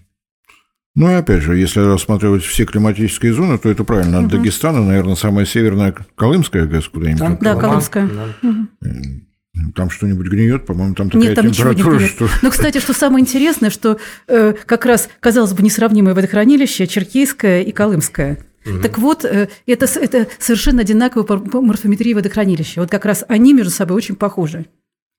[0.96, 4.18] Ну и опять же, если рассматривать все климатические зоны, то это правильно.
[4.18, 4.36] От угу.
[4.36, 7.18] Дагестана, наверное, самая северная Колымская ГЭС куда-нибудь.
[7.18, 8.08] Там, да, Колымская.
[8.08, 8.48] Да.
[8.48, 9.72] Угу.
[9.74, 12.28] Там что-нибудь гниет, по-моему, там такая Нет, там температура, не что...
[12.42, 17.72] Но, кстати, что самое интересное, что э, как раз, казалось бы, несравнимое водохранилище Черкейское и
[17.72, 18.38] Колымское.
[18.64, 18.78] Угу.
[18.80, 22.80] Так вот, э, это, это совершенно одинаковые по, по морфометрии водохранилища.
[22.80, 24.66] Вот как раз они между собой очень похожи.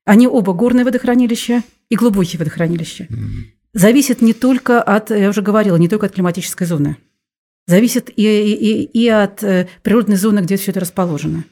[0.06, 3.08] Они оба горные водохранилища и глубокие водохранилища.
[3.10, 3.20] Угу.
[3.74, 6.98] Зависит не только от, я уже говорила, не только от климатической зоны.
[7.68, 11.44] Зависит и, и, и от э, природной зоны, где все это расположено.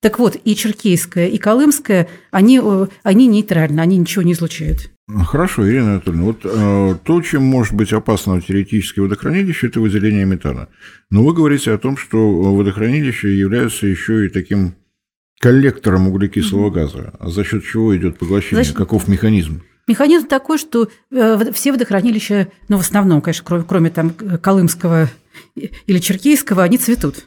[0.00, 2.60] Так вот, и Черкейская, и Колымская, они,
[3.02, 4.90] они нейтральны, они ничего не излучают.
[5.08, 10.68] Хорошо, Ирина Анатольевна, вот э, то, чем может быть опасно теоретически водохранилище, это выделение метана.
[11.10, 14.74] Но вы говорите о том, что водохранилища являются еще и таким
[15.42, 16.74] коллектором углекислого mm-hmm.
[16.74, 17.12] газа.
[17.18, 18.62] А за счет чего идет поглощение?
[18.62, 19.62] Значит, Каков механизм?
[19.88, 25.10] Механизм такой, что э, все водохранилища, ну, в основном, конечно, кроме, кроме там Колымского
[25.56, 27.26] или Черкейского, они цветут.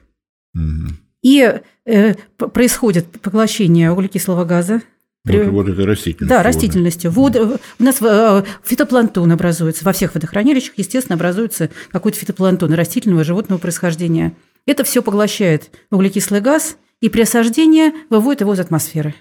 [0.54, 0.94] Угу.
[1.24, 4.82] И э, происходит поглощение углекислого газа.
[5.26, 6.30] Вот, вот это растительность.
[6.30, 7.12] Да, растительностью.
[7.12, 7.44] Вода.
[7.44, 13.60] Вода, у нас э, фитопланктон образуется во всех водохранилищах, естественно, образуется какой-то фитопланктон растительного животного
[13.60, 14.34] происхождения.
[14.66, 19.14] Это все поглощает углекислый газ, и при осаждении выводит его из атмосферы.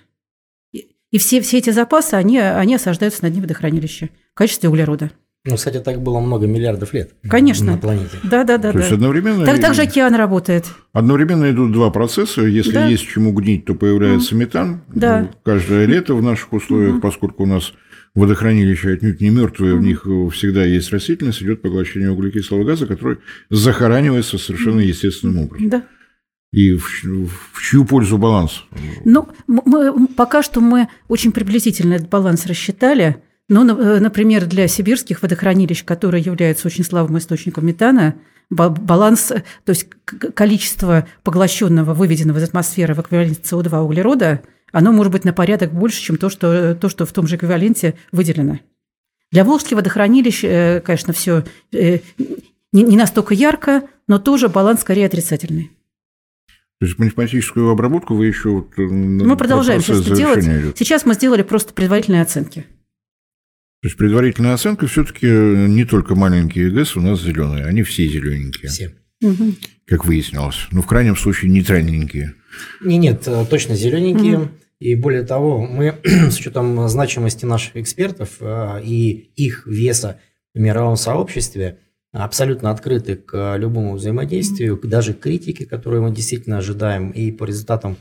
[0.72, 5.10] И все, все эти запасы, они, они осаждаются на дне водохранилища в качестве углерода.
[5.44, 7.10] Ну, кстати, так было много миллиардов лет.
[7.28, 7.72] Конечно.
[7.72, 8.16] На планете.
[8.22, 8.72] Да, да, да.
[8.72, 8.80] То да.
[8.80, 9.44] есть одновременно.
[9.44, 10.64] Так, так же океан работает.
[10.94, 12.40] Одновременно идут два процесса.
[12.40, 12.86] Если да.
[12.86, 14.38] есть чему гнить, то появляется mm.
[14.38, 14.80] метан.
[14.88, 15.20] Да.
[15.20, 17.00] Ну, каждое лето в наших условиях, mm.
[17.02, 17.74] поскольку у нас
[18.14, 19.76] водохранилища отнюдь не мертвые, mm.
[19.76, 23.18] в них всегда есть растительность, идет поглощение углекислого газа, который
[23.50, 25.68] захоранивается совершенно естественным образом.
[25.68, 25.82] Да.
[26.54, 26.84] И в,
[27.52, 28.62] в чью пользу баланс?
[29.04, 33.16] Ну, мы, пока что мы очень приблизительно этот баланс рассчитали.
[33.48, 38.14] Ну, э, например, для сибирских водохранилищ, которые являются очень слабым источником метана,
[38.50, 39.32] баланс,
[39.64, 39.88] то есть
[40.34, 46.00] количество поглощенного, выведенного из атмосферы в эквиваленте СО2 углерода, оно может быть на порядок больше,
[46.00, 48.60] чем то, что, то, что в том же эквиваленте выделено.
[49.32, 51.98] Для Волжских водохранилищ, э, конечно, все э,
[52.70, 55.73] не настолько ярко, но тоже баланс скорее отрицательный.
[56.80, 58.66] То есть математическую обработку вы еще...
[58.76, 60.44] Мы продолжаем сейчас делать.
[60.44, 60.76] Идет.
[60.76, 62.66] Сейчас мы сделали просто предварительные оценки.
[63.80, 68.70] То есть предварительная оценка все-таки не только маленькие ГЭС у нас зеленые, они все зелененькие.
[68.70, 68.94] Все.
[69.86, 70.66] Как выяснилось.
[70.72, 72.34] Ну, в крайнем случае, нейтральненькие.
[72.80, 74.38] Не, нет, э, точно зелененькие.
[74.38, 74.48] Угу.
[74.80, 80.20] И более того, мы с учетом значимости наших экспертов э, и их веса
[80.54, 81.78] в мировом сообществе
[82.22, 87.96] абсолютно открыты к любому взаимодействию, даже к критике, которую мы действительно ожидаем, и по результатам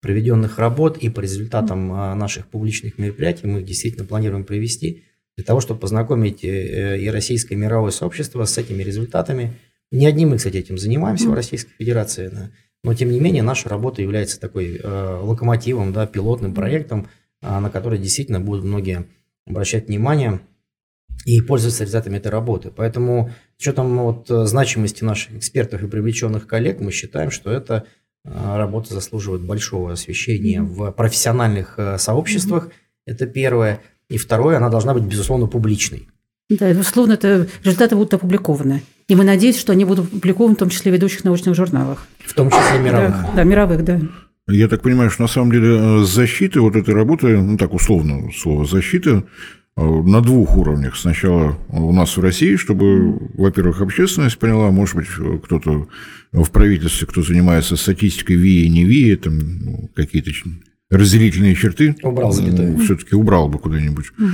[0.00, 5.04] проведенных работ, и по результатам э, наших публичных мероприятий мы действительно планируем провести
[5.36, 9.54] для того, чтобы познакомить э, и российское и мировое сообщество с этими результатами.
[9.90, 12.50] Не одни мы, кстати, этим занимаемся в Российской Федерации,
[12.84, 17.08] но тем не менее наша работа является такой э, локомотивом, да, пилотным проектом,
[17.42, 19.06] э, на который действительно будут многие
[19.46, 20.40] обращать внимание
[21.24, 22.70] и пользоваться результатами этой работы.
[22.74, 27.84] Поэтому с учетом вот, значимости наших экспертов и привлеченных коллег, мы считаем, что эта
[28.24, 32.70] работа заслуживает большого освещения в профессиональных сообществах.
[33.06, 33.80] Это первое.
[34.08, 36.08] И второе, она должна быть, безусловно, публичной.
[36.50, 38.82] Да, безусловно, это результаты будут опубликованы.
[39.06, 42.06] И мы надеемся, что они будут опубликованы в том числе в ведущих научных журналах.
[42.24, 43.10] В том числе мировых.
[43.10, 44.00] Да, да мировых, да.
[44.50, 48.30] Я так понимаю, что на самом деле э, защита вот этой работы, ну так условно
[48.32, 49.24] слово защита,
[49.78, 50.96] на двух уровнях.
[50.96, 55.08] Сначала у нас в России, чтобы, во-первых, общественность поняла, может быть,
[55.44, 55.88] кто-то
[56.32, 60.30] в правительстве, кто занимается статистикой ВИИ и не ВИИ, там ну, какие-то
[60.90, 61.94] разделительные черты.
[62.02, 62.78] Убрал запятую.
[62.78, 64.06] Все-таки убрал бы куда-нибудь.
[64.18, 64.28] Угу.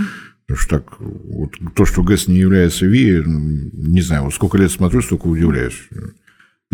[0.46, 4.70] Потому что так, вот, то, что ГЭС не является ВИИ, не знаю, вот сколько лет
[4.70, 5.88] смотрю, столько удивляюсь.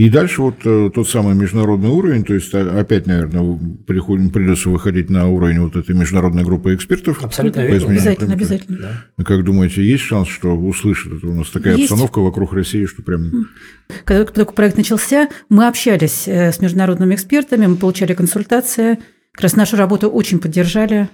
[0.00, 4.70] И дальше вот э, тот самый международный уровень, то есть а, опять, наверное, приходим, придется
[4.70, 7.22] выходить на уровень вот этой международной группы экспертов.
[7.22, 7.92] Абсолютно верно.
[7.92, 8.78] Обязательно, обязательно.
[9.18, 9.24] Да.
[9.24, 11.12] Как думаете, есть шанс, что услышат?
[11.12, 11.90] Это у нас такая есть.
[11.90, 13.48] обстановка вокруг России, что прям...
[14.06, 19.00] Когда только проект начался, мы общались э, с международными экспертами, мы получали консультации,
[19.32, 21.10] как раз нашу работу очень поддержали.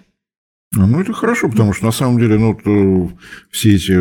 [0.72, 3.11] Ну, это хорошо, потому что на самом деле, ну, то,
[3.50, 3.94] все эти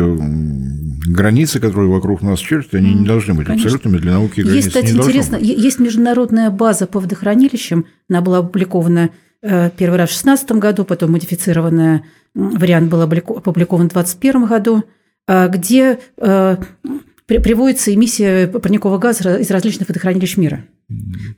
[1.10, 3.68] границы, которые вокруг нас чертят, они не должны быть Конечно.
[3.68, 4.40] абсолютными для науки.
[4.40, 5.46] Есть, кстати, интересно, быть.
[5.46, 9.10] есть международная база по водохранилищам, она была опубликована
[9.42, 12.02] э, первый раз в 2016 году, потом модифицированный
[12.34, 14.84] вариант был опубликован в 2021 году,
[15.28, 16.56] э, где э,
[17.26, 20.64] приводится эмиссия парникового газа из различных водохранилищ мира.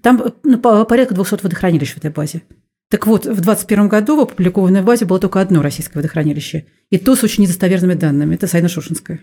[0.03, 2.43] Там ну, порядка 200 водохранилищ в этой базе.
[2.91, 6.67] Так вот, в 2021 году в опубликованной базе было только одно российское водохранилище.
[6.89, 8.35] И то с очень недостоверными данными.
[8.35, 9.21] Это Сайно-Шушинское.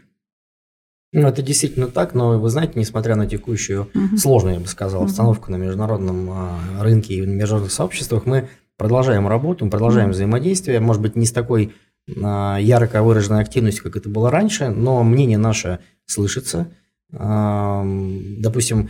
[1.11, 4.17] Ну, это действительно так, но вы знаете, несмотря на текущую угу.
[4.17, 5.53] сложную, я бы сказал, обстановку угу.
[5.53, 10.13] на международном а, рынке и в международных сообществах, мы продолжаем работу, мы продолжаем угу.
[10.13, 11.73] взаимодействие, может быть, не с такой
[12.21, 16.67] а, ярко выраженной активностью, как это было раньше, но мнение наше слышится.
[17.11, 18.89] Допустим,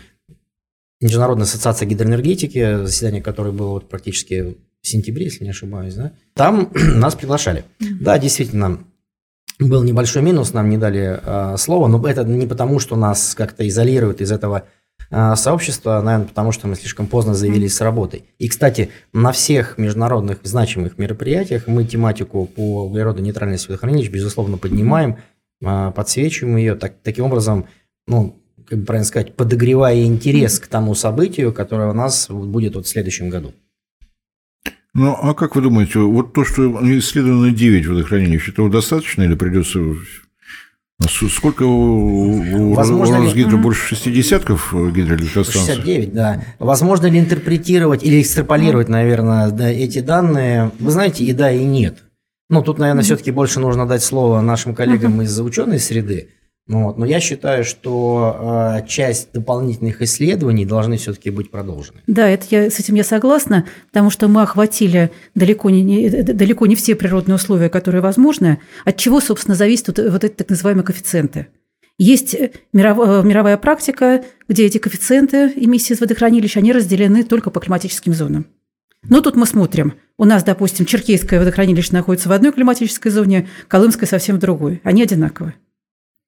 [1.01, 6.69] Международная ассоциация гидроэнергетики, заседание которой было вот практически в сентябре, если не ошибаюсь, да, там
[6.73, 7.65] нас приглашали.
[7.79, 8.79] Да, действительно,
[9.59, 13.67] был небольшой минус, нам не дали э, слова, но это не потому, что нас как-то
[13.67, 14.65] изолируют из этого
[15.09, 18.25] э, сообщества, наверное, потому что мы слишком поздно заявились с работой.
[18.37, 25.17] И, кстати, на всех международных значимых мероприятиях мы тематику по углеродонейтральности водохранилищ, безусловно, поднимаем,
[25.63, 26.75] э, подсвечиваем ее.
[26.75, 27.65] Так, таким образом,
[28.07, 32.85] ну, как бы правильно сказать, подогревая интерес к тому событию, которое у нас будет вот
[32.85, 33.53] в следующем году.
[34.95, 36.63] Ну, а как вы думаете, вот то, что
[36.97, 39.79] исследовано 9 водохранилищ, этого достаточно или придется...
[41.05, 43.61] Сколько у, Возможно у Росгидро ли...
[43.61, 45.73] больше шестидесятков гидроэлектростанций?
[45.75, 46.41] 69, да.
[46.59, 50.71] Возможно ли интерпретировать или экстраполировать, наверное, да, эти данные?
[50.79, 52.05] Вы знаете, и да, и нет.
[52.49, 56.29] Ну, тут, наверное, все-таки больше нужно дать слово нашим коллегам из ученой среды.
[56.67, 56.97] Ну вот.
[56.97, 62.01] Но я считаю, что э, часть дополнительных исследований должны все-таки быть продолжены.
[62.07, 66.65] Да, это я, с этим я согласна, потому что мы охватили далеко не, не, далеко
[66.65, 70.83] не все природные условия, которые возможны, от чего, собственно, зависят вот, вот эти так называемые
[70.83, 71.47] коэффициенты.
[71.99, 78.13] Есть э, мировая практика, где эти коэффициенты эмиссии из водохранилищ, они разделены только по климатическим
[78.13, 78.47] зонам.
[79.07, 79.93] Но тут мы смотрим.
[80.17, 84.81] У нас, допустим, Черкейское водохранилище находится в одной климатической зоне, Колымское совсем в другой.
[84.83, 85.53] Они одинаковые.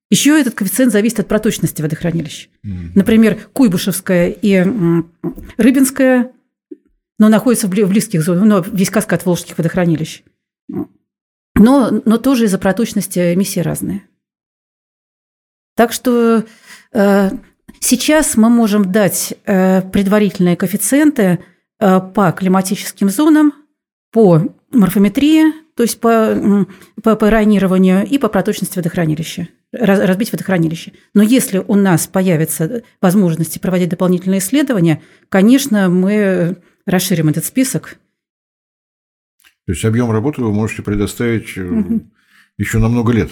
[0.09, 2.49] Еще этот коэффициент зависит от проточности водохранилищ.
[2.65, 2.91] Mm-hmm.
[2.95, 4.63] Например, Куйбышевская и
[5.57, 6.31] Рыбинская,
[7.19, 10.23] но находятся в близких зонах, но весь каскад волжских водохранилищ.
[11.55, 14.03] Но, но тоже из-за проточности эмиссии разные.
[15.75, 16.45] Так что
[16.93, 17.31] э,
[17.79, 21.39] сейчас мы можем дать э, предварительные коэффициенты
[21.79, 23.53] э, по климатическим зонам,
[24.11, 24.41] по
[24.71, 26.65] морфометрии, то есть по,
[27.03, 30.93] по, по ранированию и по проточности водохранилища разбить водохранилище.
[31.13, 37.97] Но если у нас появятся возможности проводить дополнительные исследования, конечно, мы расширим этот список.
[39.65, 42.01] То есть объем работы вы можете предоставить угу.
[42.57, 43.29] еще на много лет.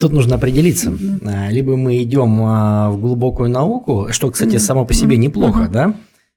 [0.00, 0.96] Тут нужно определиться.
[1.24, 5.94] А, либо мы идем а, в глубокую науку, что, кстати, само по себе неплохо, да?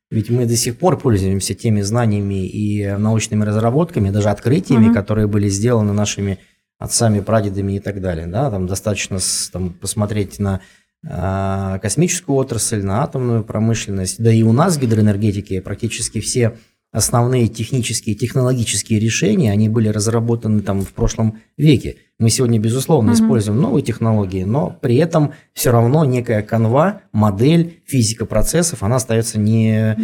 [0.10, 5.47] Ведь мы до сих пор пользуемся теми знаниями и научными разработками, даже открытиями, которые были
[5.47, 6.39] сделаны нашими
[6.82, 8.26] отцами, прадедами и так далее.
[8.26, 8.50] Да?
[8.50, 9.20] Там достаточно
[9.54, 10.62] там, посмотреть на
[11.08, 14.22] э, космическую отрасль, на атомную промышленность.
[14.22, 16.58] Да и у нас в гидроэнергетике практически все
[16.91, 21.98] основные технические, технологические решения, они были разработаны там в прошлом веке.
[22.20, 23.13] Мы сегодня, безусловно, mm-hmm.
[23.13, 29.39] используем новые технологии, но при этом все равно некая канва, модель, физика процессов, она остается
[29.39, 29.96] не...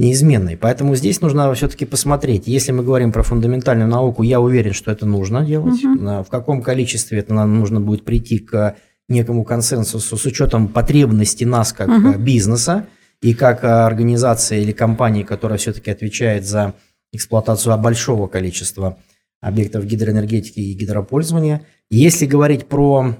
[0.00, 0.56] Неизменной.
[0.56, 2.46] Поэтому здесь нужно все-таки посмотреть.
[2.46, 5.84] Если мы говорим про фундаментальную науку, я уверен, что это нужно делать.
[5.84, 6.24] Угу.
[6.24, 8.76] В каком количестве это нам нужно будет прийти к
[9.10, 12.18] некому консенсусу с учетом потребностей нас как угу.
[12.18, 12.86] бизнеса
[13.20, 16.72] и как организации или компании, которая все-таки отвечает за
[17.12, 18.96] эксплуатацию большого количества
[19.42, 21.60] объектов гидроэнергетики и гидропользования.
[21.90, 23.16] Если говорить про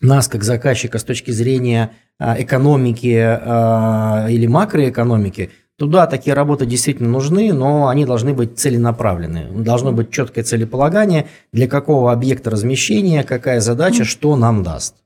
[0.00, 3.14] нас как заказчика с точки зрения экономики
[4.28, 9.46] или макроэкономики, Туда такие работы действительно нужны, но они должны быть целенаправленные.
[9.46, 14.96] Должно быть четкое целеполагание, для какого объекта размещения, какая задача, что нам даст.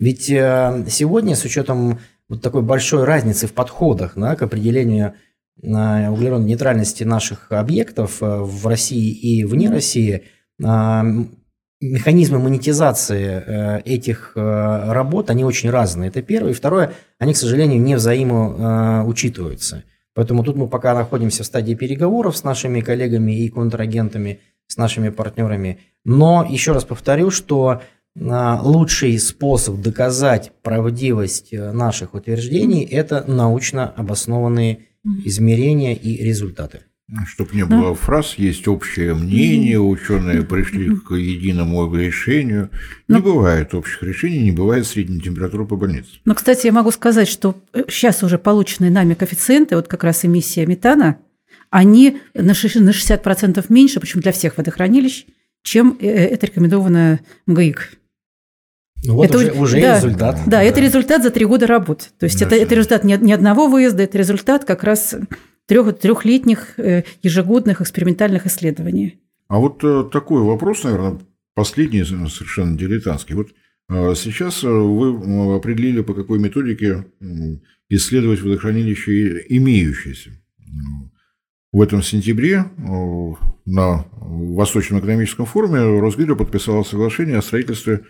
[0.00, 1.98] Ведь э, сегодня с учетом
[2.30, 5.12] вот такой большой разницы в подходах да, к определению
[5.62, 10.22] э, углеродной нейтральности наших объектов э, в России и вне России,
[11.82, 16.08] механизмы монетизации этих работ, они очень разные.
[16.08, 16.52] Это первое.
[16.52, 19.82] И второе, они, к сожалению, не взаимоучитываются.
[20.14, 25.08] Поэтому тут мы пока находимся в стадии переговоров с нашими коллегами и контрагентами, с нашими
[25.08, 25.80] партнерами.
[26.04, 27.82] Но еще раз повторю, что
[28.16, 34.86] а, лучший способ доказать правдивость э, наших утверждений– это научно обоснованные
[35.24, 36.82] измерения и результаты.
[37.26, 42.70] Чтобы не было фраз, есть общее мнение, ученые пришли к единому решению.
[43.08, 43.18] Не Но...
[43.18, 43.24] Ну.
[43.24, 46.08] бывает общих решений, не бывает средней температуры по больнице.
[46.24, 50.24] Но, кстати, я могу сказать, что сейчас э, уже полученные нами коэффициенты, вот как раз
[50.24, 51.18] эмиссия метана,
[51.68, 55.26] они на 60% меньше, причем для всех водохранилищ,
[55.62, 57.98] чем э, это рекомендовано МГИК.
[59.04, 60.36] Ну вот это уже, уже да, результат.
[60.36, 62.06] Да, да, это результат за три года работы.
[62.18, 65.14] То есть это, это результат не, не одного выезда, это результат как раз
[65.66, 69.20] трех, трехлетних э, ежегодных экспериментальных исследований.
[69.48, 71.20] А вот э, такой вопрос, наверное,
[71.54, 73.34] последний, совершенно дилетантский.
[73.34, 73.48] Вот
[73.88, 77.06] э, сейчас вы определили, по какой методике
[77.88, 80.30] исследовать водохранилище имеющееся.
[81.72, 82.64] В этом сентябре
[83.66, 88.04] на Восточном экономическом форуме Росгидро подписало соглашение о строительстве,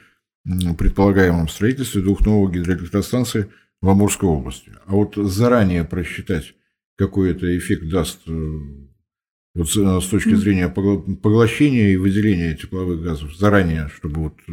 [0.79, 3.47] предполагаемом строительстве двух новых гидроэлектростанций
[3.81, 4.71] в Амурской области.
[4.87, 6.55] А вот заранее просчитать
[6.97, 8.59] какой это эффект даст э,
[9.55, 14.53] вот с точки зрения поглощения и выделения тепловых газов заранее, чтобы вот э,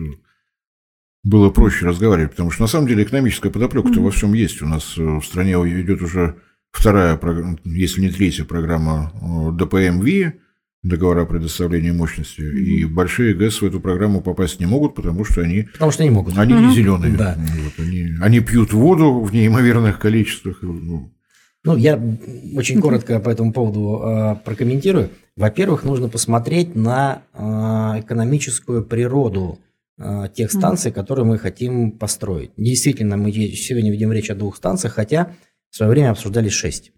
[1.23, 4.03] было проще разговаривать, потому что на самом деле экономическая подоплека-то mm-hmm.
[4.03, 4.61] во всем есть.
[4.61, 6.37] У нас э, в стране идет уже
[6.71, 7.19] вторая,
[7.65, 9.11] если не третья программа
[9.57, 10.33] ДПМВ,
[10.83, 12.55] договора о предоставлении мощности, mm-hmm.
[12.55, 15.63] и большие ГЭС в эту программу попасть не могут, потому что они...
[15.73, 16.37] Потому что не могут.
[16.39, 16.67] Они mm-hmm.
[16.67, 17.13] не зеленые.
[17.15, 17.37] Да.
[17.37, 20.59] Вот, они, они пьют воду в неимоверных количествах.
[20.63, 21.13] Ну,
[21.63, 22.01] ну, я
[22.55, 25.09] очень коротко по этому поводу э, прокомментирую.
[25.35, 27.41] Во-первых, нужно посмотреть на э,
[28.01, 29.59] экономическую природу
[29.99, 32.51] э, тех станций, которые мы хотим построить.
[32.57, 35.35] Действительно, мы сегодня видим речь о двух станциях, хотя
[35.69, 36.91] в свое время обсуждали шесть.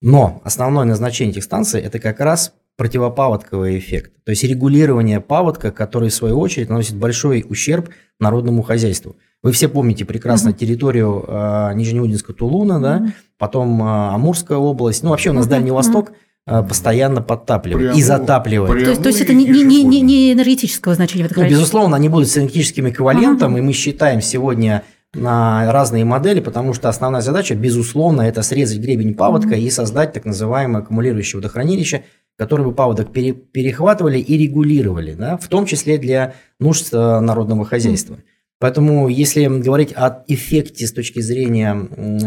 [0.00, 6.10] Но основное назначение этих станций– это как раз противопаводковый эффект, то есть регулирование паводка, который
[6.10, 9.16] в свою очередь наносит большой ущерб народному хозяйству.
[9.42, 10.58] Вы все помните прекрасно mm-hmm.
[10.58, 13.12] территорию э, Нижнеудинска Тулуна, да, mm-hmm.
[13.38, 15.50] потом э, Амурская область, ну вообще у нас mm-hmm.
[15.50, 16.12] Дальний Восток
[16.46, 18.72] э, постоянно подтапливает Прямо, и затапливает.
[18.72, 22.08] Прямо то, есть, то есть это не, не, не, не энергетического значения Ну, безусловно, они
[22.08, 23.58] будут с энергетическим эквивалентом, mm-hmm.
[23.60, 24.82] и мы считаем сегодня
[25.14, 29.60] на разные модели, потому что основная задача, безусловно, это срезать гребень паводка mm-hmm.
[29.60, 32.02] и создать так называемое аккумулирующее водохранилище,
[32.36, 37.64] которое бы паводок пере, перехватывали и регулировали, да, в том числе для нужд э, народного
[37.64, 38.14] хозяйства.
[38.14, 38.37] Mm-hmm.
[38.60, 41.72] Поэтому, если говорить о эффекте с точки зрения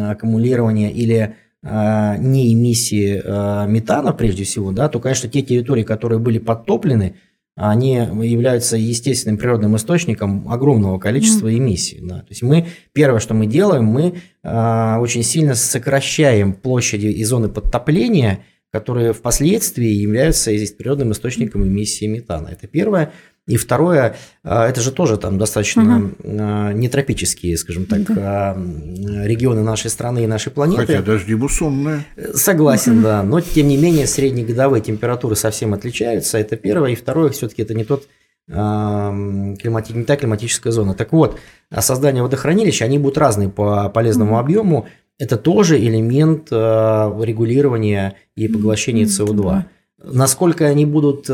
[0.09, 6.19] аккумулирования или э, не эмиссии э, метана, прежде всего, да, то, конечно, те территории, которые
[6.19, 7.15] были подтоплены,
[7.55, 11.57] они являются естественным природным источником огромного количества mm.
[11.57, 11.99] эмиссий.
[12.01, 12.19] Да.
[12.19, 17.49] То есть мы первое, что мы делаем, мы э, очень сильно сокращаем площади и зоны
[17.49, 22.47] подтопления, которые впоследствии являются природным источником эмиссии метана.
[22.47, 23.11] Это первое.
[23.47, 26.13] И второе, а, это же тоже там достаточно угу.
[26.23, 28.15] нетропические, скажем так, угу.
[28.15, 30.85] регионы нашей страны и нашей планеты.
[30.85, 32.05] Хотя дожди муссонные.
[32.33, 33.03] Согласен, угу.
[33.03, 33.23] да.
[33.23, 36.37] Но тем не менее среднегодовые температуры совсем отличаются.
[36.37, 36.91] Это первое.
[36.91, 38.07] И второе, все-таки это не тот
[38.47, 39.93] климати...
[39.93, 40.93] не та климатическая зона.
[40.93, 41.39] Так вот,
[41.79, 44.87] создание водохранилища, они будут разные по полезному объему.
[45.17, 49.63] Это тоже элемент регулирования и поглощения СО2.
[50.03, 51.27] Насколько они будут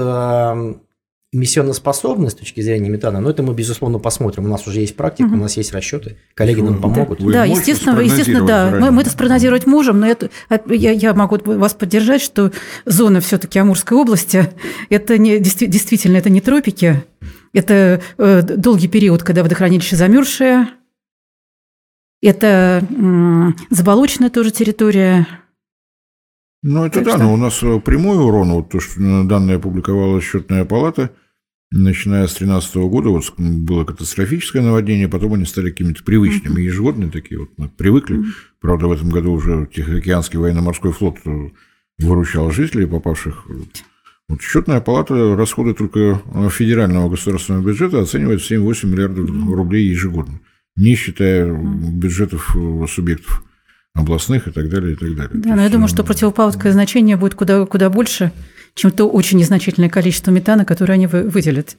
[1.34, 4.46] эмиссионоспособность с точки зрения метана, но это мы, безусловно, посмотрим.
[4.46, 5.36] У нас уже есть практика, угу.
[5.36, 7.20] у нас есть расчеты, коллеги нам помогут.
[7.20, 8.72] Вы да, естественно, естественно, да.
[8.80, 10.30] Мы, мы это спрогнозировать можем, но это,
[10.70, 12.52] я, я могу вас поддержать, что
[12.86, 14.50] зона все-таки Амурской области,
[14.90, 17.04] это не, действительно, это не тропики,
[17.54, 20.70] это э, долгий период, когда водохранилище замерзшее,
[22.22, 22.84] это
[23.70, 25.28] заболоченная тоже территория,
[26.64, 27.24] ну, это так да, что...
[27.24, 31.12] но у нас э, прямой урон, вот то, что данные опубликовала счетная палата,
[31.72, 37.40] начиная с 2013 года, вот было катастрофическое наводнение, потом они стали какими-то привычными, ежегодные такие,
[37.40, 38.24] вот мы привыкли.
[38.60, 41.50] Правда, в этом году уже Тихоокеанский военно-морской флот э,
[42.00, 43.46] выручал жителей, попавших
[44.30, 50.42] вот счетная палата расходы только федерального государственного бюджета оценивает в 7-8 миллиардов рублей ежегодно,
[50.76, 53.47] не считая бюджетов э, субъектов
[53.98, 55.32] областных и так далее, и так далее.
[55.34, 58.32] Да, но я думаю, что противопаводковое значение будет куда, куда больше,
[58.76, 61.78] чем то очень незначительное количество метана, которое они выделят.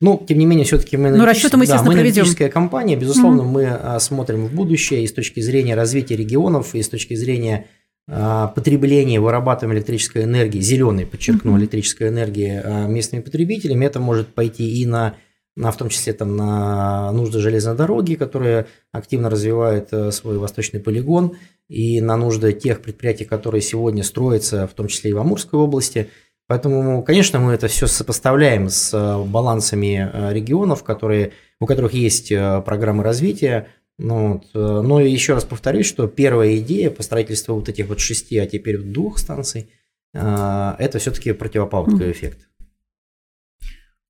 [0.00, 1.10] Ну, тем не менее, все-таки мы...
[1.10, 2.50] Ну, расчеты мы, естественно, да, мы проведем.
[2.50, 3.50] компания, безусловно, mm-hmm.
[3.50, 7.66] мы а, смотрим в будущее и с точки зрения развития регионов, и с точки зрения
[8.08, 11.60] а, потребления, вырабатывания электрической энергии, зеленой, подчеркну, mm-hmm.
[11.60, 15.16] электрической энергии а, местными потребителями, это может пойти и на,
[15.56, 21.36] в том числе там, на нужды железной дороги, которые активно развивают э, свой восточный полигон,
[21.68, 26.08] и на нужды тех предприятий, которые сегодня строятся, в том числе и в Амурской области.
[26.46, 32.28] Поэтому, конечно, мы это все сопоставляем с э, балансами э, регионов, которые, у которых есть
[32.64, 33.68] программы развития.
[33.98, 34.84] Ну, вот.
[34.84, 38.78] Но еще раз повторюсь, что первая идея по строительству вот этих вот шести, а теперь
[38.78, 39.68] двух станций,
[40.14, 42.49] это все-таки противопаводковый эффект.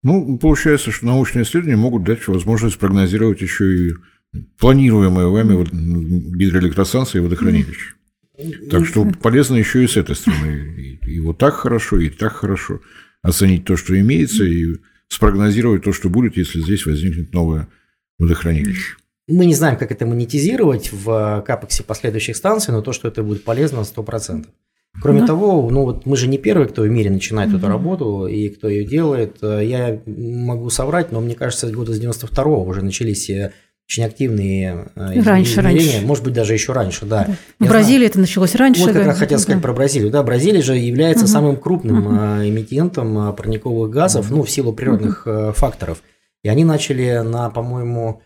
[0.03, 3.92] Ну, получается, что научные исследования могут дать возможность прогнозировать еще и
[4.59, 5.64] планируемые вами
[6.36, 7.94] гидроэлектростанции и водохранилища.
[8.70, 10.98] Так что полезно еще и с этой стороны.
[11.07, 12.80] И вот так хорошо, и так хорошо
[13.22, 14.76] оценить то, что имеется, и
[15.09, 17.68] спрогнозировать то, что будет, если здесь возникнет новое
[18.18, 18.96] водохранилище.
[19.28, 23.44] Мы не знаем, как это монетизировать в капексе последующих станций, но то, что это будет
[23.44, 24.46] полезно, 100%.
[25.01, 25.28] Кроме да.
[25.28, 27.59] того, ну вот мы же не первые, кто в мире начинает угу.
[27.59, 29.38] эту работу и кто ее делает.
[29.42, 33.53] Я могу соврать, но мне кажется, года с 92-го уже начались э,
[33.86, 36.01] очень активные э, раньше, раньше.
[36.05, 37.26] может быть, даже еще раньше, да.
[37.59, 37.66] да.
[37.66, 38.82] В Бразилии знаю, это началось раньше.
[38.82, 39.66] Вот как раз хотел сказать да.
[39.66, 40.11] про Бразилию.
[40.11, 41.32] Да, Бразилия же является угу.
[41.32, 42.14] самым крупным угу.
[42.46, 44.36] эмитентом парниковых газов, угу.
[44.36, 45.53] ну, в силу природных угу.
[45.53, 46.03] факторов.
[46.42, 48.22] И они начали на, по-моему,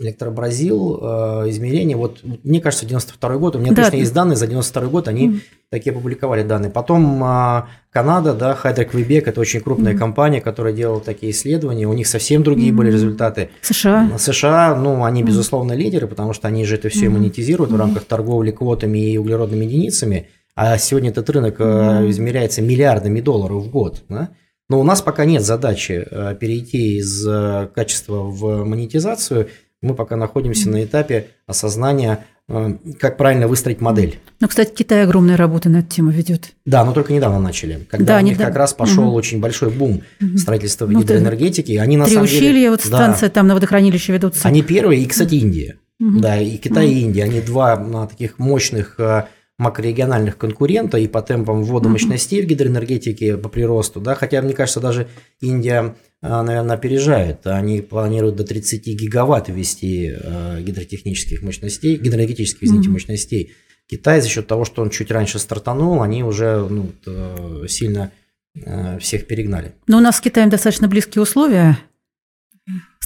[0.00, 3.82] Электробразил, э, измерения, вот мне кажется, 92 год, у меня да.
[3.82, 5.40] точно есть данные за 92 год, они mm.
[5.70, 6.70] такие опубликовали данные.
[6.70, 9.98] Потом э, Канада, да, Хайдер Квебек, это очень крупная mm.
[9.98, 12.76] компания, которая делала такие исследования, у них совсем другие mm.
[12.76, 13.50] были результаты.
[13.60, 14.16] США.
[14.16, 17.10] США, ну, они, безусловно, лидеры, потому что они же это все mm.
[17.10, 17.74] монетизируют mm.
[17.74, 22.08] в рамках торговли квотами и углеродными единицами, а сегодня этот рынок mm.
[22.10, 24.28] измеряется миллиардами долларов в год, да?
[24.70, 26.06] Но у нас пока нет задачи
[26.38, 27.26] перейти из
[27.74, 29.48] качества в монетизацию–
[29.82, 34.18] мы пока находимся на этапе осознания, э, как правильно выстроить модель.
[34.40, 36.52] Ну, кстати, Китай огромная работа на эту тему ведет.
[36.64, 38.52] Да, но только недавно начали, когда да, у них недавно.
[38.52, 39.14] как раз пошел угу.
[39.14, 40.38] очень большой бум угу.
[40.38, 41.72] строительства ну, гидроэнергетики.
[41.76, 44.48] Они на самом деле, вот станция да, там на водохранилище ведутся.
[44.48, 45.76] Они первые, и, кстати, Индия.
[46.00, 46.20] Угу.
[46.20, 46.94] Да, и Китай, угу.
[46.94, 47.24] и Индия.
[47.24, 49.24] Они два таких мощных э,
[49.58, 54.80] макрорегиональных конкурента и по темпам ввода мощностей в гидроэнергетике по приросту, да, хотя, мне кажется,
[54.80, 55.08] даже
[55.40, 57.46] Индия а, наверное, опережает.
[57.46, 62.92] Они планируют до 30 гигаватт ввести э, гидротехнических мощностей, гидроэнергетических, извините, mm-hmm.
[62.92, 63.52] мощностей.
[63.88, 68.10] Китай за счет того, что он чуть раньше стартанул, они уже ну, э, сильно
[68.54, 69.74] э, всех перегнали.
[69.86, 71.78] Но у нас с Китаем достаточно близкие условия,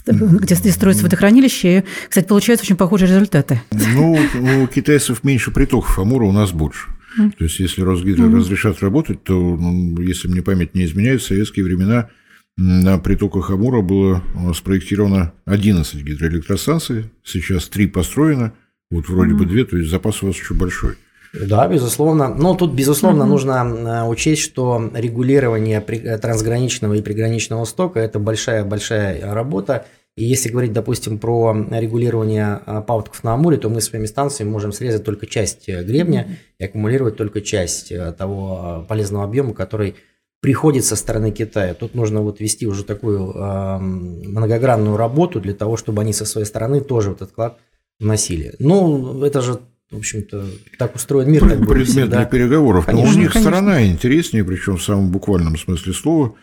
[0.07, 1.79] где, где строится водохранилище.
[1.79, 3.63] И, кстати, получаются очень похожие результаты.
[3.71, 4.19] Ну,
[4.63, 6.89] у китайцев меньше притоков Амура, у нас больше.
[7.17, 8.37] То есть, если Росгидро mm.
[8.37, 12.09] разрешат работать, то, ну, если мне память не изменяет, в советские времена–
[12.57, 18.53] на притоках Амура было э, спроектировано 11 гидроэлектростанций, сейчас 3 построено,
[18.91, 19.39] вот вроде mm-hmm.
[19.39, 20.97] бы 2, то есть запас у вас еще большой.
[21.33, 22.28] Да, безусловно.
[22.28, 23.26] Но тут, безусловно, mm-hmm.
[23.26, 29.87] нужно э, учесть, что регулирование э, трансграничного и приграничного стока– это большая-большая работа.
[30.14, 35.05] И если говорить, допустим, про регулирование паводков на Амуре, то мы своими станциями можем срезать
[35.05, 36.57] только часть гребня mm-hmm.
[36.59, 39.97] и аккумулировать только часть того полезного объема, который
[40.43, 41.72] приходит со стороны Китая.
[41.72, 46.47] Тут нужно вот вести уже такую э, многогранную работу для того, чтобы они со своей
[46.47, 47.59] стороны тоже вот этот вклад
[48.01, 48.55] вносили.
[48.59, 49.61] Ну, это же
[49.93, 50.47] в общем-то,
[50.78, 51.47] так устроен мир.
[51.47, 52.86] Как Предмет для переговоров.
[52.86, 53.51] Конечно, Но у них конечно.
[53.51, 56.34] сторона интереснее, причем в самом буквальном смысле слова.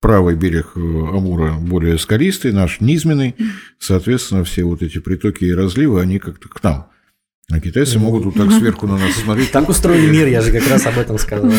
[0.00, 3.34] Правый берег э, Амура более скалистый, наш низменный.
[3.78, 6.88] Соответственно, все вот эти притоки и разливы, они как-то к нам.
[7.50, 9.50] А китайцы могут вот так сверху на нас смотреть.
[9.50, 11.50] Так устроен мир, я же как раз об этом сказал.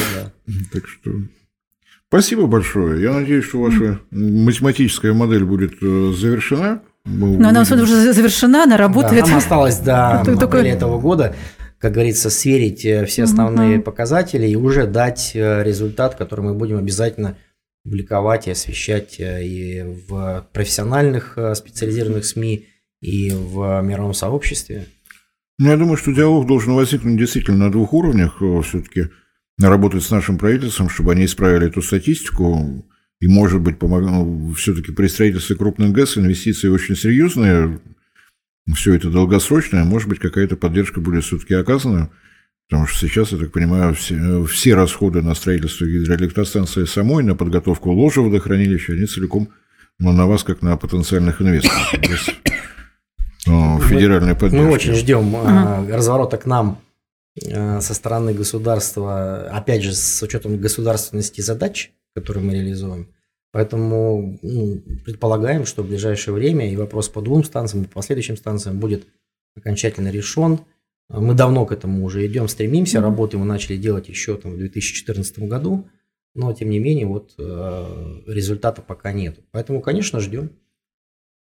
[0.72, 1.12] Так что
[2.10, 3.04] Спасибо большое.
[3.04, 6.14] Я надеюсь, что ваша математическая модель будет э,
[7.06, 9.24] Но она уже завершена, она работает.
[9.24, 10.58] Да, нам осталось до Только...
[10.58, 11.36] этого года,
[11.80, 13.86] как говорится, сверить э, все основные угу.
[13.86, 17.38] показатели и уже дать э, результат, который мы будем обязательно
[17.84, 22.68] публиковать и освещать и в профессиональных специализированных СМИ,
[23.02, 24.86] и в мировом сообществе.
[25.58, 28.42] Ну, я думаю, что диалог должен возникнуть действительно на двух уровнях.
[28.64, 29.08] Все-таки
[29.60, 32.86] работать с нашим правительством, чтобы они исправили эту статистику.
[33.20, 34.02] И, может быть, помог...
[34.02, 37.80] Ну, все-таки при строительстве крупных ГЭС инвестиции очень серьезные,
[38.74, 42.10] все это долгосрочное, может быть, какая-то поддержка будет все-таки оказана,
[42.70, 47.92] потому что сейчас, я так понимаю, все, все расходы на строительство гидроэлектростанции самой, на подготовку
[47.92, 49.50] ложа водохранилища, они целиком
[49.98, 51.94] ну, на вас, как на потенциальных инвесторов.
[53.46, 54.66] Ну, федеральной поддержки.
[54.66, 55.86] Мы очень ждем ага.
[55.96, 56.80] разворота к нам
[57.36, 63.08] со стороны государства, опять же, с учетом государственности задач, которые мы реализуем.
[63.52, 68.38] Поэтому ну, предполагаем, что в ближайшее время и вопрос по двум станциям, и по последующим
[68.38, 69.08] станциям будет
[69.56, 70.60] окончательно решен.
[71.10, 75.40] Мы давно к этому уже идем, стремимся, работы мы начали делать еще там, в 2014
[75.40, 75.90] году,
[76.36, 79.40] но тем не менее вот э, результата пока нет.
[79.52, 80.52] Поэтому, конечно, ждем.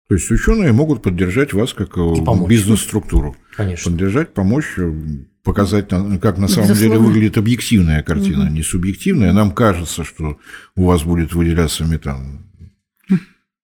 [0.09, 3.35] То есть ученые могут поддержать вас как э, бизнес-структуру.
[3.57, 3.91] Конечно.
[3.91, 4.93] Поддержать, помочь, э,
[5.47, 6.74] показать, как на самом Безусловно.
[6.76, 8.53] деле выглядит объективная картина, угу.
[8.53, 9.32] не субъективная.
[9.32, 10.38] Нам кажется, что
[10.74, 12.40] у вас будет выделяться метан.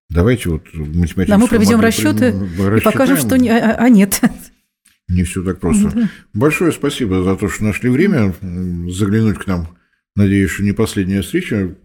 [0.09, 1.29] Давайте вот математически.
[1.29, 2.33] Да, мы проведем расчеты
[2.77, 4.21] и покажем, что не, а, а нет.
[5.09, 5.91] Не все так просто.
[5.91, 6.09] Да.
[6.33, 8.33] Большое спасибо за то, что нашли время
[8.89, 9.77] заглянуть к нам.
[10.15, 11.75] Надеюсь, что не последняя встреча.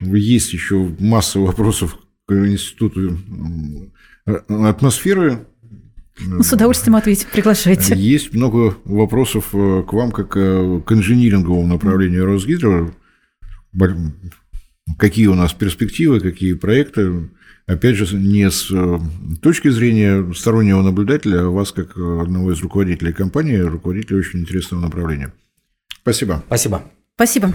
[0.00, 3.18] Есть еще масса вопросов к институту
[4.48, 5.46] атмосферы.
[6.20, 7.94] Ну, с удовольствием ответить, приглашайте.
[7.96, 12.92] Есть много вопросов э, к вам, как э, к инжиниринговому направлению Росгидро.
[14.98, 17.30] Какие у нас перспективы, какие проекты.
[17.66, 18.98] Опять же, не с э,
[19.42, 25.32] точки зрения стороннего наблюдателя, а вас, как одного из руководителей компании, руководителя очень интересного направления.
[26.02, 26.42] Спасибо.
[26.46, 26.82] Спасибо.
[27.14, 27.52] Спасибо.